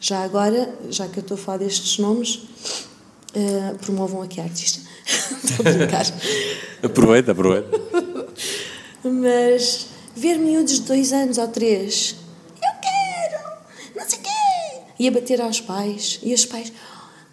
[0.00, 4.80] Já agora, já que eu estou a falar destes nomes, uh, promovam aqui a artista.
[5.42, 6.04] estou a brincar.
[6.82, 7.68] aproveita, aproveita.
[9.04, 12.16] Mas ver miúdos de dois anos ou três,
[12.56, 13.44] eu quero,
[13.94, 14.35] não sei o quê,
[14.98, 16.72] e a bater aos pais, e os pais,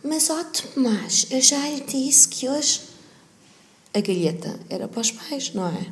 [0.03, 2.81] mas ó Tomás, eu já lhe disse que hoje
[3.93, 5.91] a galheta era para os pais, não é?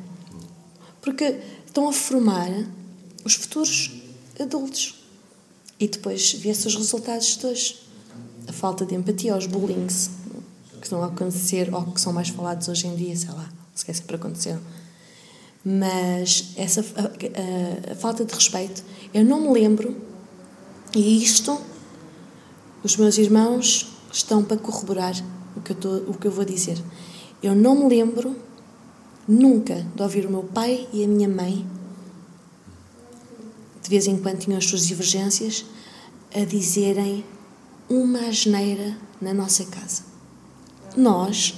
[1.00, 2.50] Porque estão a formar
[3.24, 3.90] os futuros
[4.38, 5.02] adultos.
[5.78, 7.82] E depois vê-se os resultados de hoje.
[8.46, 10.10] A falta de empatia, os bullings
[10.80, 13.84] que estão a acontecer ou que são mais falados hoje em dia, sei lá, se
[13.84, 14.58] quer sempre acontecer.
[15.64, 18.82] Mas essa a, a, a, falta de respeito,
[19.14, 19.96] eu não me lembro,
[20.94, 21.58] e isto,
[22.84, 25.14] os meus irmãos estão para corroborar
[25.56, 26.78] o que eu, tô, o que eu vou dizer.
[27.42, 28.36] Eu não me lembro
[29.26, 31.66] nunca de ouvir o meu pai e a minha mãe,
[33.82, 35.64] de vez em quando tinham as suas divergências,
[36.34, 37.24] a dizerem
[37.88, 40.02] uma asneira na nossa casa.
[40.96, 41.54] Nós,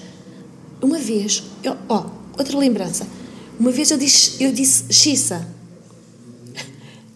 [0.80, 1.42] uma vez,
[1.88, 3.06] oh, outra lembrança,
[3.58, 5.53] uma vez eu disse, eu disse xissa.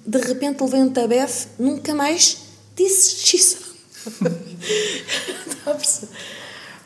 [0.09, 2.38] De repente levei um tabefe, nunca mais
[2.74, 3.59] disse xissa.
[4.06, 6.09] Está a perceber?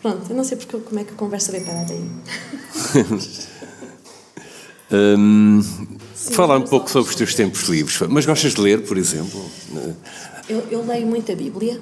[0.00, 2.10] Pronto, eu não sei porque, como é que a conversa veio parar aí.
[5.16, 8.00] um, Sim, falar um pouco sobre os teus tempos livres.
[8.08, 9.48] Mas gostas de ler, por exemplo?
[10.48, 11.80] Eu, eu leio muito a Bíblia.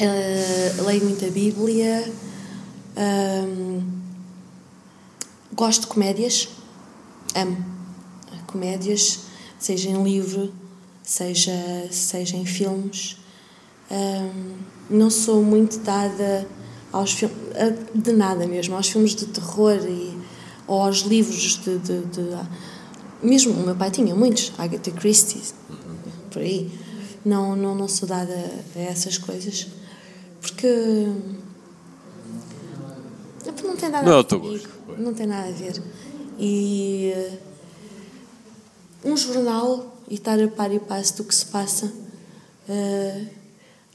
[0.00, 2.12] Uh, leio muito a Bíblia.
[2.96, 3.82] Um,
[5.52, 6.48] gosto de comédias.
[7.34, 7.78] Amo
[8.48, 9.20] comédias,
[9.58, 10.52] seja em livro,
[11.02, 11.52] seja,
[11.90, 13.16] seja em filmes.
[13.90, 14.54] Um,
[14.90, 16.46] não sou muito dada
[16.92, 17.36] aos filmes,
[17.94, 20.16] de nada mesmo, aos filmes de terror e,
[20.66, 22.36] ou aos livros de, de, de,
[23.22, 25.42] Mesmo o meu pai tinha muitos, Agatha Christie,
[26.30, 26.70] por aí.
[27.24, 28.32] Não, não, não sou dada
[28.76, 29.66] a essas coisas,
[30.40, 31.06] porque.
[33.64, 34.68] Não tem nada não, a ver comigo.
[34.98, 35.82] Não tem nada a ver.
[36.38, 37.12] E.
[39.04, 43.26] Um jornal e estar a par e passo do que se passa, uh,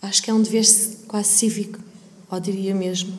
[0.02, 0.66] acho que é um dever
[1.08, 1.80] quase cívico
[2.30, 3.18] ou diria mesmo,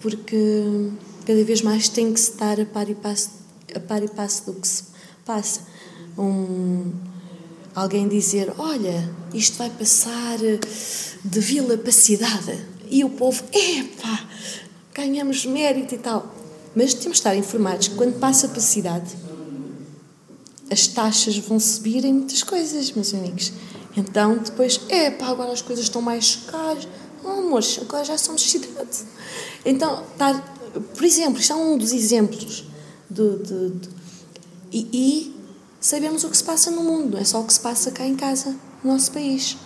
[0.00, 0.90] porque
[1.24, 3.30] cada vez mais tem que estar a par e passo,
[3.74, 4.84] a par e passo do que se
[5.24, 5.60] passa.
[6.16, 6.92] Um,
[7.74, 10.38] alguém dizer, olha, isto vai passar
[11.24, 14.28] de vila para cidade, e o povo, epá,
[14.92, 16.32] ganhamos mérito e tal.
[16.76, 19.16] Mas temos de estar informados que quando passa para a cidade,
[20.70, 23.52] as taxas vão subir em muitas coisas, meus amigos.
[23.96, 26.86] Então, depois, epá, agora as coisas estão mais caras
[27.24, 28.98] Oh, amores, agora já somos cidade.
[29.64, 30.34] Então, tá,
[30.94, 32.64] por exemplo, isto é um dos exemplos.
[33.10, 33.88] De, de, de
[34.70, 35.36] e, e,
[35.80, 38.06] sabemos o que se passa no mundo, não é só o que se passa cá
[38.06, 39.56] em casa, no nosso país.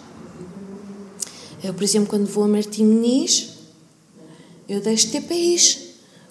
[1.63, 3.55] Eu, por exemplo, quando vou a Martim Muniz,
[4.69, 5.88] eu deixo país.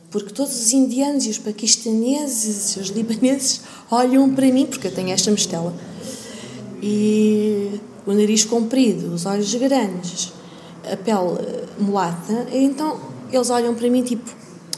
[0.09, 4.91] Porque todos os indianos e os paquistaneses e os libaneses olham para mim, porque eu
[4.91, 5.73] tenho esta mistela.
[6.81, 10.31] E o nariz comprido, os olhos grandes,
[10.89, 12.99] a pele eh, mulata, então
[13.31, 14.31] eles olham para mim tipo,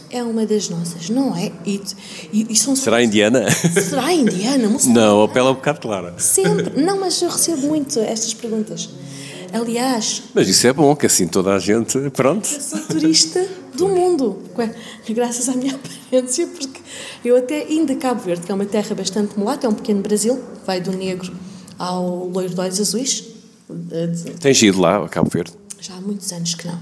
[0.10, 1.52] é uma das nossas, não é?
[1.66, 1.82] E,
[2.34, 3.50] e, e são Será indiana?
[3.52, 4.70] Será indiana?
[4.88, 6.16] Não, a pele é um bocado clara.
[6.18, 6.82] Sempre.
[6.82, 8.90] Não, mas eu recebo muito estas perguntas.
[9.54, 10.24] Aliás.
[10.34, 11.98] Mas isso é bom, que assim toda a gente.
[12.12, 12.50] Pronto.
[12.52, 13.48] Eu sou turista
[13.80, 14.42] do mundo,
[15.10, 15.76] graças à minha
[16.10, 16.80] aparência, porque
[17.24, 20.02] eu até indo a Cabo Verde, que é uma terra bastante mulata, é um pequeno
[20.02, 21.36] Brasil, vai do negro
[21.78, 23.24] ao loiro de olhos azuis.
[24.40, 25.54] Tens ido lá, a Cabo Verde?
[25.80, 26.80] Já há muitos anos que não.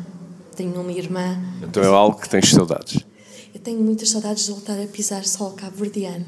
[0.55, 1.39] Tenho uma irmã.
[1.61, 3.05] Então é algo que tens saudades?
[3.53, 6.25] Eu tenho muitas saudades de voltar a pisar solo cabo-verdiano.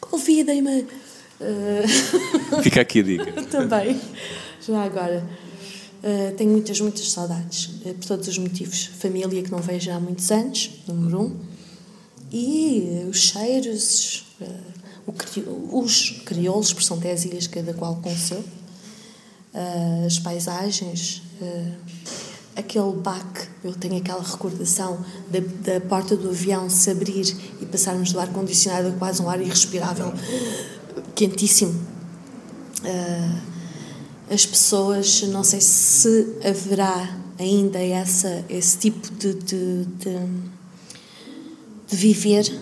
[0.00, 0.86] Convidem-me.
[1.40, 2.62] Uh...
[2.62, 3.32] Fica aqui a dica.
[3.50, 4.00] Também,
[4.66, 5.26] já agora.
[6.06, 8.84] Uh, tenho muitas, muitas saudades, uh, por todos os motivos.
[9.00, 11.36] Família que não vejo há muitos anos, número um.
[12.30, 14.24] E os cheiros,
[15.18, 15.44] cri...
[15.72, 18.44] os crioulos, porque são 10 ilhas, cada qual com o seu.
[20.06, 21.22] as paisagens
[22.56, 25.40] aquele baque, eu tenho aquela recordação da,
[25.72, 30.12] da porta do avião se abrir e passarmos do ar-condicionado a quase um ar irrespirável,
[31.14, 31.74] quentíssimo.
[32.82, 33.55] Uh,
[34.30, 40.16] as pessoas, não sei se haverá ainda essa, esse tipo de, de, de,
[41.88, 42.60] de viver,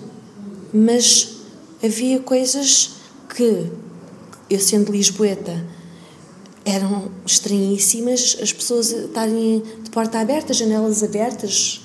[0.73, 1.37] mas
[1.83, 2.97] havia coisas
[3.35, 3.71] que,
[4.51, 5.65] eu sendo lisboeta,
[6.65, 11.83] eram estranhíssimas as pessoas estarem de porta aberta, janelas abertas,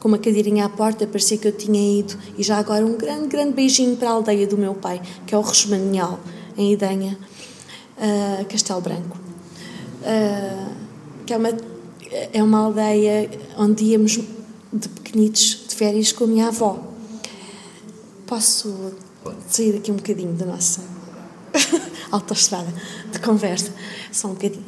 [0.00, 2.18] com uma cadeirinha à porta, parecia que eu tinha ido.
[2.36, 5.38] E já agora um grande, grande beijinho para a aldeia do meu pai, que é
[5.38, 6.18] o Resmanial,
[6.56, 7.16] em Idanha,
[7.98, 9.21] uh, Castelo Branco.
[10.02, 10.72] Uh,
[11.24, 11.48] que é uma,
[12.32, 14.18] é uma aldeia onde íamos
[14.72, 16.82] de pequenitos de férias com a minha avó.
[18.26, 18.92] Posso
[19.48, 20.82] sair aqui um bocadinho da nossa
[22.10, 22.72] autoestrada
[23.10, 23.72] de conversa?
[24.10, 24.64] só um bocadinho.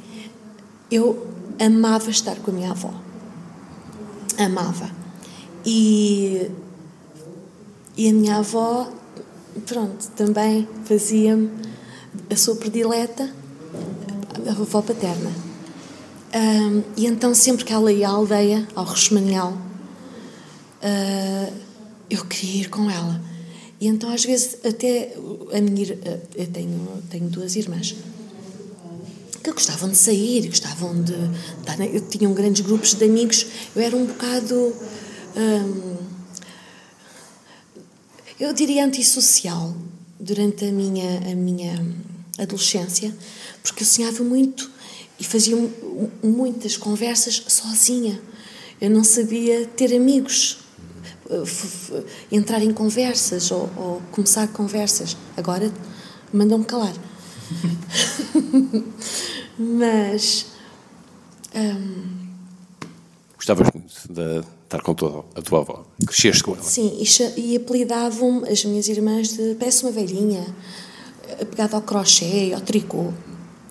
[0.90, 1.26] Eu
[1.60, 2.92] amava estar com a minha avó.
[4.38, 4.90] Amava.
[5.64, 6.50] E,
[7.96, 8.90] e a minha avó,
[9.66, 11.50] pronto, também fazia-me
[12.30, 13.30] a sua predileta,
[14.46, 15.30] a avó paterna.
[16.34, 19.52] Um, e então, sempre que ela ia à aldeia, ao Rosmanial,
[20.82, 21.52] uh,
[22.10, 23.20] eu queria ir com ela.
[23.80, 25.14] E então, às vezes, até
[25.52, 25.98] a minha.
[26.34, 27.94] Eu tenho, tenho duas irmãs
[29.42, 31.12] que gostavam de sair, gostavam de.
[31.12, 33.46] de tinham grandes grupos de amigos.
[33.76, 34.74] Eu era um bocado.
[38.40, 39.74] Eu diria antissocial
[40.18, 41.78] durante a minha, a minha
[42.38, 43.14] adolescência,
[43.62, 44.70] porque eu sonhava muito
[45.18, 45.56] e fazia
[46.22, 48.20] muitas conversas sozinha.
[48.80, 50.58] Eu não sabia ter amigos,
[52.30, 55.16] entrar em conversas ou, ou começar conversas.
[55.36, 55.72] Agora
[56.32, 56.94] mandam-me calar.
[59.58, 60.46] Mas.
[61.54, 62.24] Um,
[63.36, 65.86] Gostavas muito de estar com a tua avó?
[66.06, 66.62] Cresceste com ela?
[66.62, 70.44] Sim, e, e apelidavam as minhas irmãs de uma velhinha,
[71.36, 73.12] pegada ao crochê, ao tricô.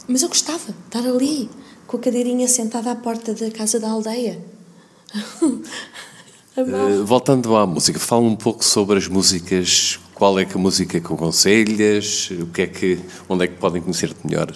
[0.07, 1.49] Mas eu gostava de estar ali,
[1.87, 4.43] com a cadeirinha sentada à porta da casa da aldeia.
[5.41, 11.01] uh, voltando à música, fala um pouco sobre as músicas qual é que a música
[11.01, 12.29] que aconselhas?
[12.31, 14.47] O que é que, onde é que podem conhecer-te melhor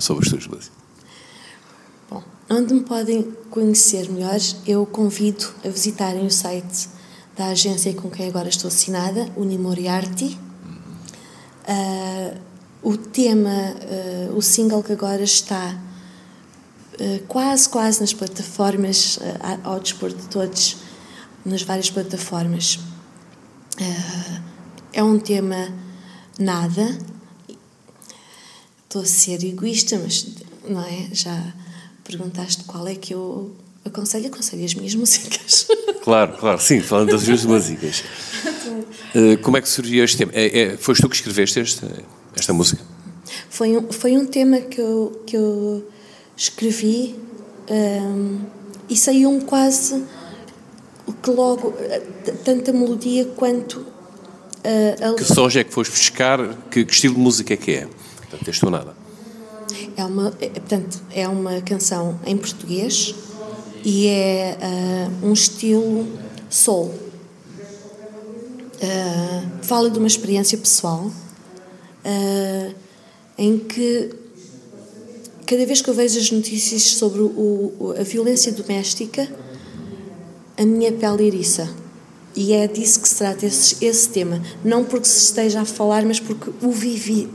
[0.00, 0.72] sobre as tuas músicas?
[2.10, 6.88] Bom, onde me podem conhecer melhor, eu convido a visitarem o site
[7.36, 10.38] da agência com quem agora estou assinada, Unimoriarty.
[11.68, 12.01] Uh,
[12.82, 13.74] o tema,
[14.30, 15.78] uh, o single que agora está
[16.94, 19.18] uh, quase, quase nas plataformas,
[19.62, 20.76] ao dispor de todos,
[21.44, 22.78] nas várias plataformas.
[24.92, 25.72] É um tema
[26.38, 26.98] nada.
[28.84, 30.26] Estou a ser egoísta, mas
[30.68, 31.08] não é?
[31.12, 31.54] Já
[32.04, 34.26] perguntaste qual é que eu aconselho?
[34.26, 35.66] Aconselho as minhas músicas.
[36.02, 38.04] Claro, claro, sim, falando das minhas músicas.
[38.68, 40.32] Uh, como é que surgiu este tema?
[40.34, 41.86] É, é, foste tu que escreveste este,
[42.36, 42.82] esta música?
[43.48, 45.86] Foi um, foi um tema que eu, que eu
[46.36, 47.14] escrevi
[47.68, 48.38] um, ehm,
[48.88, 50.04] e saiu um quase
[51.22, 52.02] que logo, eh,
[52.44, 53.92] tanto a melodia quanto
[54.62, 56.38] Uh, que sons é que foste buscar?
[56.70, 57.88] Que, que, estilo de música é que é?
[58.16, 58.94] Portanto, tens nada.
[59.96, 63.12] É uma, é, portanto, é uma canção em português
[63.84, 66.06] e é uh, um estilo
[66.48, 66.94] soul.
[68.82, 71.06] Uh, fala de uma experiência pessoal
[72.04, 72.74] uh,
[73.38, 74.10] em que
[75.46, 79.28] cada vez que eu vejo as notícias sobre o, a violência doméstica,
[80.58, 81.72] a minha pele eriça
[82.34, 84.42] e é disso que se trata esse, esse tema.
[84.64, 87.28] Não porque se esteja a falar, mas porque o vivi.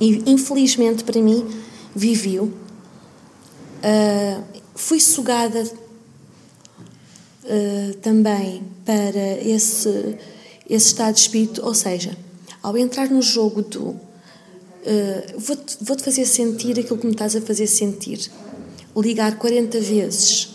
[0.00, 1.46] E infelizmente para mim,
[1.94, 2.44] vivi-o.
[2.44, 4.42] Uh,
[4.74, 5.62] fui sugada
[7.44, 10.16] uh, também para esse,
[10.68, 12.16] esse estado de espírito, ou seja,
[12.62, 14.00] ao entrar no jogo do uh,
[15.38, 18.30] vou-te vou fazer sentir aquilo que me estás a fazer sentir.
[18.96, 20.48] ligar 40 vezes,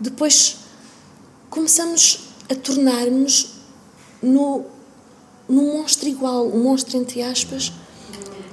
[0.00, 0.56] depois
[1.50, 3.50] começamos a tornarmos
[4.22, 4.64] no,
[5.48, 7.72] no monstro igual, um monstro entre aspas,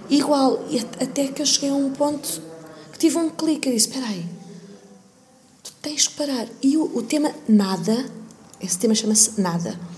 [0.09, 0.65] igual.
[0.69, 2.41] E até que eu cheguei a um ponto
[2.91, 4.25] que tive um clique e disse: Espera aí,
[5.63, 6.47] tu tens que parar.
[6.61, 8.05] E o, o tema nada,
[8.59, 9.97] esse tema chama-se nada, eh,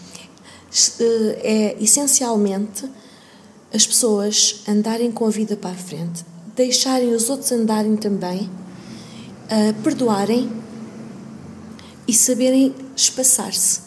[1.42, 2.90] é essencialmente
[3.74, 8.50] as pessoas andarem com a vida para a frente, deixarem os outros andarem também,
[9.46, 10.52] uh, perdoarem
[12.08, 13.82] e saberem espaçar-se.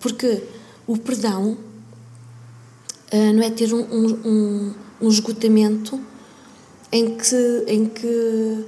[0.00, 0.42] Porque
[0.86, 1.56] o perdão
[3.12, 6.00] uh, não é ter um, um, um, esgotamento
[6.90, 8.64] em que, em que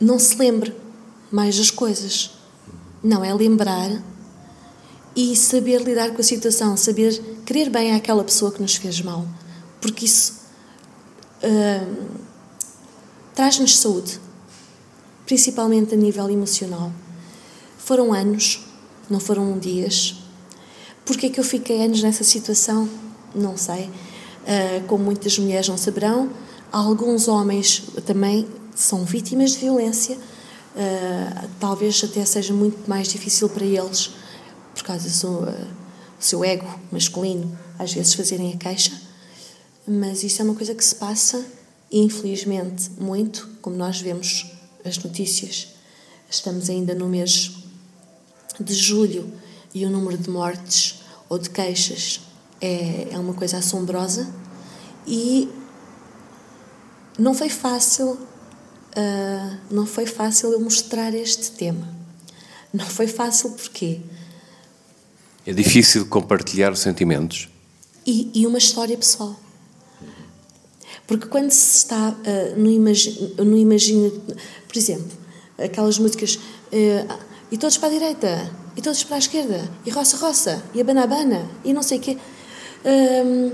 [0.00, 0.74] não se lembre
[1.30, 2.30] mais das coisas.
[3.02, 3.90] Não, é lembrar
[5.14, 9.26] e saber lidar com a situação, saber querer bem àquela pessoa que nos fez mal,
[9.80, 10.40] porque isso
[11.42, 12.06] uh,
[13.34, 14.18] traz-nos saúde,
[15.26, 16.92] principalmente a nível emocional.
[17.76, 18.60] Foram anos,
[19.10, 20.16] não foram dias.
[21.04, 22.88] Porquê é que eu fiquei anos nessa situação?
[23.34, 23.84] Não sei.
[23.84, 26.30] Uh, como muitas mulheres não saberão,
[26.70, 30.16] alguns homens também são vítimas de violência.
[30.16, 34.10] Uh, talvez até seja muito mais difícil para eles
[34.74, 35.66] por causa do seu, uh,
[36.18, 38.92] seu ego masculino, às vezes fazerem a queixa,
[39.86, 41.44] mas isso é uma coisa que se passa,
[41.90, 44.46] infelizmente, muito, como nós vemos
[44.84, 45.68] as notícias.
[46.30, 47.52] Estamos ainda no mês
[48.58, 49.32] de julho
[49.74, 52.20] e o número de mortes ou de queixas
[52.60, 54.32] é, é uma coisa assombrosa.
[55.06, 55.48] E
[57.18, 58.18] não foi fácil
[58.96, 61.88] uh, não foi fácil eu mostrar este tema.
[62.72, 64.00] Não foi fácil porquê
[65.46, 67.48] é difícil compartilhar sentimentos?
[68.06, 69.36] E, e uma história pessoal.
[71.06, 75.12] Porque quando se está uh, no, imagi no imagina, por exemplo,
[75.58, 77.18] aquelas músicas uh,
[77.50, 81.48] e todos para a direita, e todos para a esquerda, e roça-roça, e a banabana,
[81.64, 82.18] e não sei o quê.
[82.84, 83.52] Um,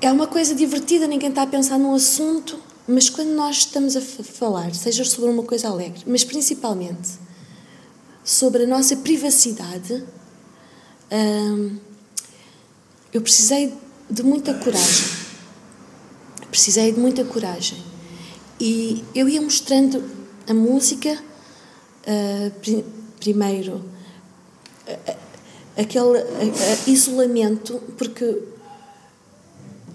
[0.00, 4.00] é uma coisa divertida, ninguém está a pensar num assunto, mas quando nós estamos a
[4.00, 7.12] falar, seja sobre uma coisa alegre, mas principalmente
[8.24, 10.02] sobre a nossa privacidade,
[11.12, 11.76] hum,
[13.12, 13.74] eu precisei
[14.10, 15.06] de muita coragem.
[16.48, 17.84] Precisei de muita coragem.
[18.58, 20.02] E eu ia mostrando
[20.48, 22.80] a música, uh,
[23.20, 23.84] primeiro,
[24.88, 25.16] uh,
[25.76, 28.42] aquele uh, isolamento, porque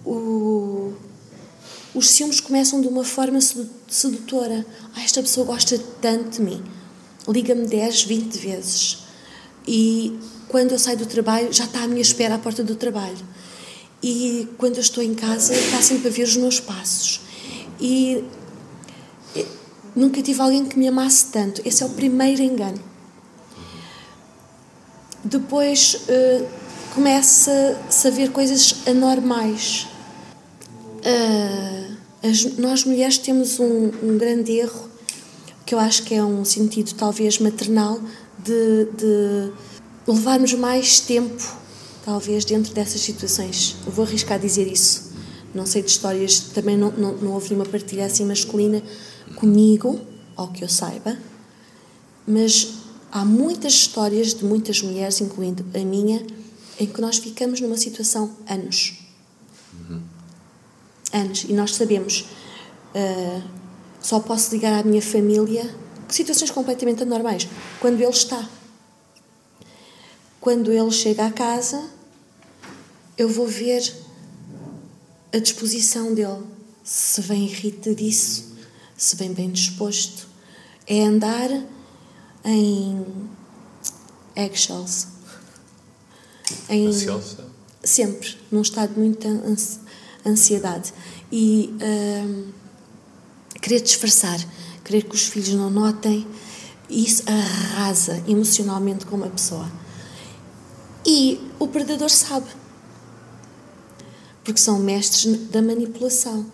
[0.05, 0.93] o,
[1.95, 3.39] os ciúmes começam de uma forma
[3.87, 4.65] sedutora.
[4.95, 6.78] Ah, esta pessoa gosta tanto de mim
[7.31, 8.97] liga-me 10, 20 vezes.
[9.67, 10.17] E
[10.47, 13.17] quando eu saio do trabalho, já está à minha espera à porta do trabalho.
[14.01, 17.21] E quando eu estou em casa, está sempre a ver os meus passos.
[17.79, 18.23] E
[19.95, 21.61] nunca tive alguém que me amasse tanto.
[21.65, 22.79] Esse é o primeiro engano.
[25.23, 26.47] Depois uh,
[26.95, 29.87] começa-se a ver coisas anormais.
[30.99, 34.88] Uh, as, nós mulheres temos um, um grande erro
[35.69, 38.01] que eu acho que é um sentido talvez maternal
[38.43, 39.51] de, de
[40.07, 41.43] levarmos mais tempo,
[42.03, 43.75] talvez, dentro dessas situações.
[43.85, 45.11] Eu vou arriscar dizer isso.
[45.53, 48.81] Não sei de histórias, também não, não, não houve nenhuma partilha assim masculina
[49.35, 50.01] comigo,
[50.35, 51.15] ao que eu saiba,
[52.25, 52.79] mas
[53.11, 56.25] há muitas histórias de muitas mulheres, incluindo a minha,
[56.79, 58.95] em que nós ficamos numa situação anos.
[59.71, 60.01] Uhum.
[61.13, 61.43] Anos.
[61.47, 62.25] E nós sabemos.
[62.95, 63.58] Uh,
[64.01, 65.75] só posso ligar à minha família
[66.07, 67.47] situações completamente anormais.
[67.79, 68.47] Quando ele está.
[70.39, 71.89] Quando ele chega à casa,
[73.17, 73.93] eu vou ver
[75.33, 76.43] a disposição dele.
[76.83, 78.53] Se vem irritadiço,
[78.97, 80.27] se vem bem disposto.
[80.87, 81.49] É andar
[82.43, 83.05] em
[84.35, 85.07] eggshells.
[86.67, 87.45] Em, Ansiosa?
[87.83, 89.27] Sempre, num estado de muita
[90.25, 90.93] ansiedade.
[91.31, 91.69] E.
[91.81, 92.58] Hum,
[93.61, 94.39] querer disfarçar,
[94.83, 96.25] querer que os filhos não notem,
[96.89, 99.69] isso arrasa emocionalmente com uma pessoa.
[101.05, 102.47] E o predador sabe,
[104.43, 106.45] porque são mestres da manipulação.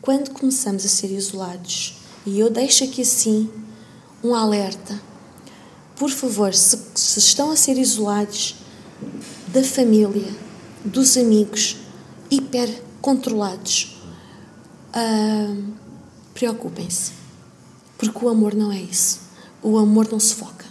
[0.00, 3.50] Quando começamos a ser isolados, e eu deixo aqui assim
[4.22, 5.00] um alerta,
[5.96, 8.56] por favor, se, se estão a ser isolados
[9.48, 10.32] da família,
[10.84, 11.76] dos amigos,
[12.30, 14.00] hiper controlados,
[14.88, 15.72] uh,
[16.34, 17.12] preocupem-se.
[17.98, 19.20] Porque o amor não é isso.
[19.62, 20.64] O amor não se foca.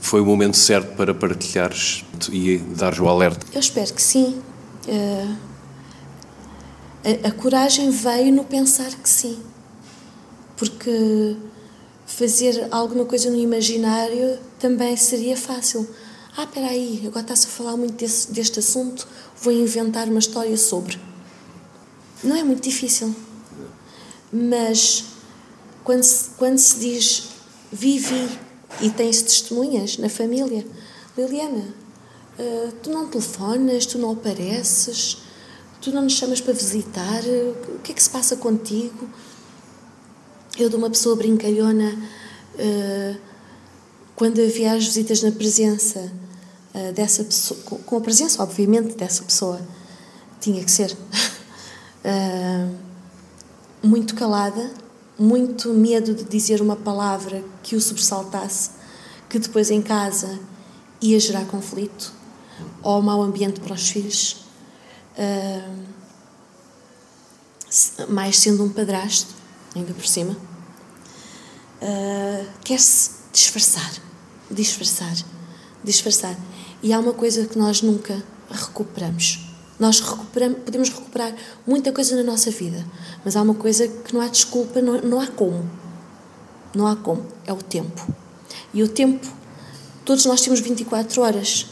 [0.00, 3.46] Foi o momento certo para partilhares e dares o alerta?
[3.52, 4.40] Eu espero que sim.
[4.86, 5.36] Uh,
[7.04, 9.38] a, a coragem veio no pensar que sim.
[10.60, 11.36] porque
[12.06, 15.88] fazer alguma coisa no imaginário também seria fácil.
[16.36, 19.08] Ah, espera aí, agora está-se a falar muito desse, deste assunto,
[19.40, 21.00] vou inventar uma história sobre.
[22.22, 23.14] Não é muito difícil.
[24.32, 25.04] Mas
[25.82, 27.28] quando se, quando se diz
[27.72, 28.28] vivi
[28.80, 30.64] e tem-se testemunhas na família,
[31.16, 31.74] Liliana,
[32.38, 35.18] uh, tu não telefonas, tu não apareces,
[35.80, 37.22] tu não nos chamas para visitar,
[37.74, 39.08] o que é que se passa contigo?
[40.58, 41.96] Eu, de uma pessoa brincalhona,
[42.54, 43.20] uh,
[44.14, 46.12] quando havia as visitas na presença
[46.74, 49.60] uh, dessa pessoa, com a presença, obviamente, dessa pessoa,
[50.40, 50.96] tinha que ser
[53.82, 54.72] muito calada,
[55.18, 58.70] muito medo de dizer uma palavra que o sobressaltasse,
[59.28, 60.38] que depois em casa
[61.00, 62.12] ia gerar conflito
[62.82, 64.44] ou mau ambiente para os filhos.
[65.16, 65.90] Uh,
[68.08, 69.32] mais sendo um padrasto,
[69.76, 70.36] ainda por cima,
[71.82, 73.92] uh, quer-se disfarçar,
[74.50, 75.14] disfarçar,
[75.84, 76.36] disfarçar.
[76.82, 79.49] E há uma coisa que nós nunca recuperamos.
[79.80, 81.34] Nós recuperamos, podemos recuperar
[81.66, 82.86] muita coisa na nossa vida,
[83.24, 85.68] mas há uma coisa que não há desculpa, não, não há como.
[86.74, 87.26] Não há como.
[87.46, 88.06] É o tempo.
[88.74, 89.26] E o tempo,
[90.04, 91.66] todos nós temos 24 horas.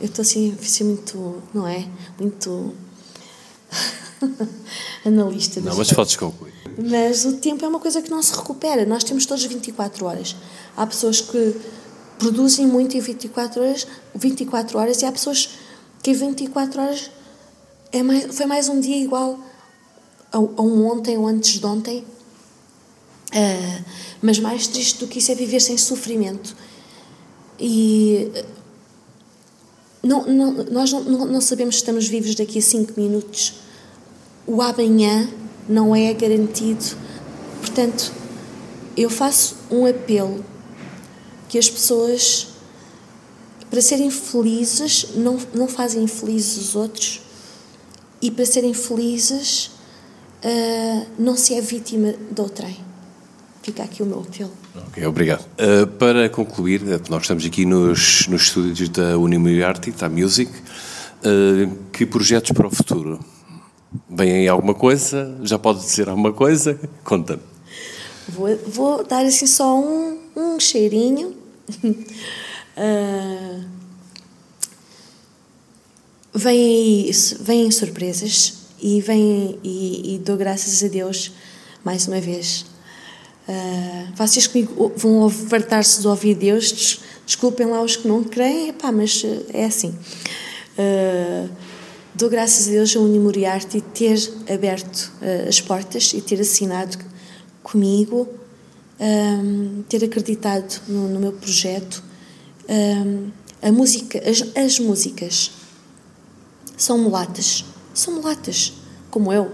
[0.00, 1.86] Eu estou assim, assim muito, não é?
[2.18, 2.74] Muito
[5.06, 5.60] analista.
[5.60, 6.52] Não, mas podes concluir.
[6.76, 8.84] Mas o tempo é uma coisa que não se recupera.
[8.84, 10.34] Nós temos todos 24 horas.
[10.76, 11.56] Há pessoas que
[12.18, 15.50] produzem muito em 24 horas, 24 horas e há pessoas
[16.06, 17.10] que em 24 horas
[17.90, 19.40] é mais, foi mais um dia igual
[20.30, 22.04] a, a um ontem ou antes de ontem.
[23.32, 23.84] Uh,
[24.22, 26.54] mas mais triste do que isso é viver sem sofrimento.
[27.58, 28.30] E
[30.00, 33.54] não, não, nós não, não sabemos se estamos vivos daqui a 5 minutos.
[34.46, 35.28] O amanhã
[35.68, 36.84] não é garantido.
[37.60, 38.12] Portanto,
[38.96, 40.44] eu faço um apelo
[41.48, 42.46] que as pessoas,
[43.70, 47.20] para serem felizes, não, não fazem infelizes os outros
[48.20, 49.70] e para serem felizes,
[50.42, 52.76] uh, não se é vítima do outrem.
[53.62, 54.52] Fica aqui o meu apelo.
[54.88, 55.44] Ok, obrigado.
[55.58, 60.52] Uh, para concluir, eh, nós estamos aqui nos, nos estúdios da Unimiliarty, da Music.
[60.52, 63.18] Uh, que projetos para o futuro?
[64.08, 65.36] Vem aí alguma coisa?
[65.42, 66.78] Já pode dizer alguma coisa?
[67.02, 67.42] Conta-me.
[68.28, 71.34] Vou, vou, dar assim só um, um cheirinho.
[72.76, 73.64] uh,
[76.34, 77.10] vem aí,
[77.40, 81.32] vêm surpresas e, vem, e, e, dou graças a Deus
[81.84, 82.66] mais uma vez.
[83.48, 88.92] Uh, vocês comigo vão fartar-se de ouvir Deus, desculpem lá os que não creem, epá,
[88.92, 89.22] mas
[89.52, 89.94] é assim.
[90.78, 91.48] Uh,
[92.16, 94.18] Dou graças a Deus a Unimoriarte ter
[94.50, 96.96] aberto uh, as portas e ter assinado
[97.62, 98.26] comigo,
[98.98, 102.02] um, ter acreditado no, no meu projeto.
[102.68, 103.30] Um,
[103.62, 105.52] a música, as, as músicas
[106.76, 107.64] são mulatas,
[107.94, 108.72] são mulatas,
[109.10, 109.50] como eu.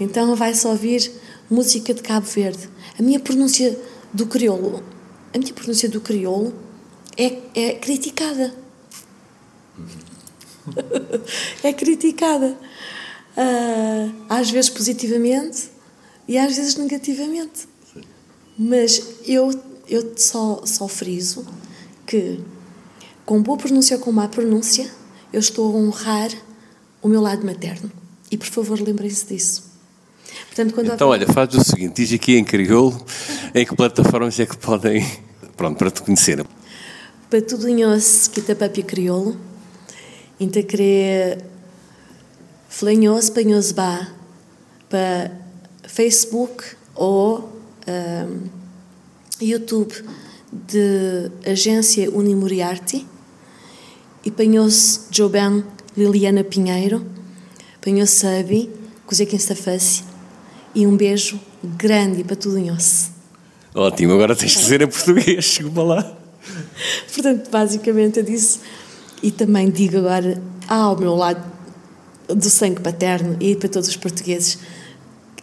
[0.00, 1.10] Então vai-se ouvir
[1.50, 2.68] música de Cabo Verde.
[2.98, 3.78] A minha pronúncia
[4.12, 4.82] do crioulo,
[5.34, 6.54] a minha pronúncia do crioulo
[7.16, 8.54] é, é criticada.
[11.62, 12.58] é criticada.
[13.36, 15.70] Uh, às vezes positivamente
[16.26, 17.68] e às vezes negativamente.
[17.92, 18.02] Sim.
[18.58, 19.50] Mas eu,
[19.88, 21.46] eu só, só friso
[22.08, 22.40] que,
[23.26, 24.90] com boa pronúncia ou com má pronúncia,
[25.30, 26.30] eu estou a honrar
[27.02, 27.92] o meu lado materno.
[28.30, 29.68] E por favor, lembrem-se disso.
[30.46, 32.98] Portanto, então, olha, faz o seguinte: diz aqui em crioulo
[33.54, 35.06] em que plataformas é que podem.
[35.56, 36.44] Pronto, para te conhecer.
[37.28, 39.36] Para tudo em osso, que papi crioulo
[40.40, 41.44] Inte querer
[42.68, 44.08] flanhos panhos ba
[44.88, 45.32] para
[45.82, 48.48] Facebook ou um,
[49.40, 49.92] YouTube
[50.52, 53.06] de agência Unimoriarty
[54.24, 55.64] e panhos Joben
[55.96, 57.04] Liliana Pinheiro,
[58.06, 58.70] Sabi,
[59.06, 60.04] cozer quem está face
[60.74, 63.10] e um beijo grande para tudo em osso.
[63.74, 66.16] Ótimo, agora tens de dizer em português, chegou lá.
[67.12, 68.60] Portanto, basicamente eu disse
[69.22, 71.42] e também digo agora ao meu lado
[72.28, 74.58] do sangue paterno e para todos os portugueses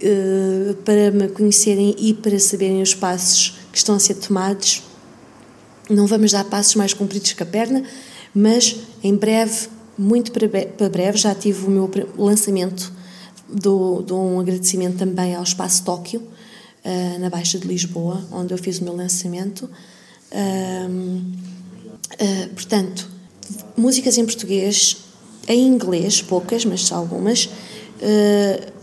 [0.01, 4.83] eh, para me conhecerem e para saberem os passos que estão a ser tomados.
[5.89, 7.83] Não vamos dar passos mais compridos que a perna,
[8.33, 9.67] mas em breve,
[9.97, 12.91] muito para breve, já tive o meu lançamento
[13.47, 16.23] do dou um agradecimento também ao Espaço Tóquio,
[16.83, 19.69] eh, na Baixa de Lisboa, onde eu fiz o meu lançamento.
[20.31, 20.87] Eh,
[22.55, 23.09] portanto,
[23.77, 24.97] músicas em português,
[25.47, 28.73] em inglês, poucas, mas algumas, uh,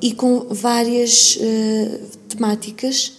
[0.00, 3.12] e com várias uh, temáticas,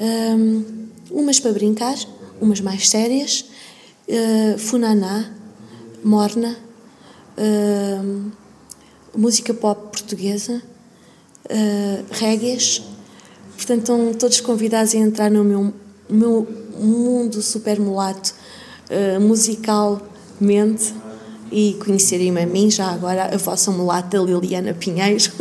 [0.00, 0.64] um,
[1.10, 1.96] umas para brincar,
[2.40, 3.44] umas mais sérias,
[4.08, 5.30] uh, funaná,
[6.02, 6.56] morna,
[7.36, 8.30] uh,
[9.16, 10.62] música pop portuguesa,
[11.50, 12.88] uh.
[13.56, 15.74] Portanto, estão todos convidados a entrar no meu,
[16.08, 16.46] meu
[16.78, 18.32] mundo super mulato,
[18.88, 20.94] uh, musicalmente,
[21.50, 25.32] e conhecerem-me a mim, já agora, a vossa mulata Liliana Pinheiro.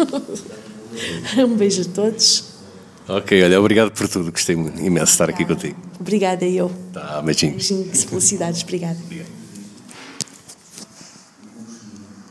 [1.37, 2.46] um beijo a todos.
[3.07, 4.31] Ok, olha, obrigado por tudo.
[4.31, 5.77] Gostei imenso de estar aqui contigo.
[5.99, 6.71] Obrigada, eu.
[6.91, 7.69] Tá, beijinhos.
[7.69, 8.63] Beijinhos, felicidades.
[8.63, 8.97] Obrigada.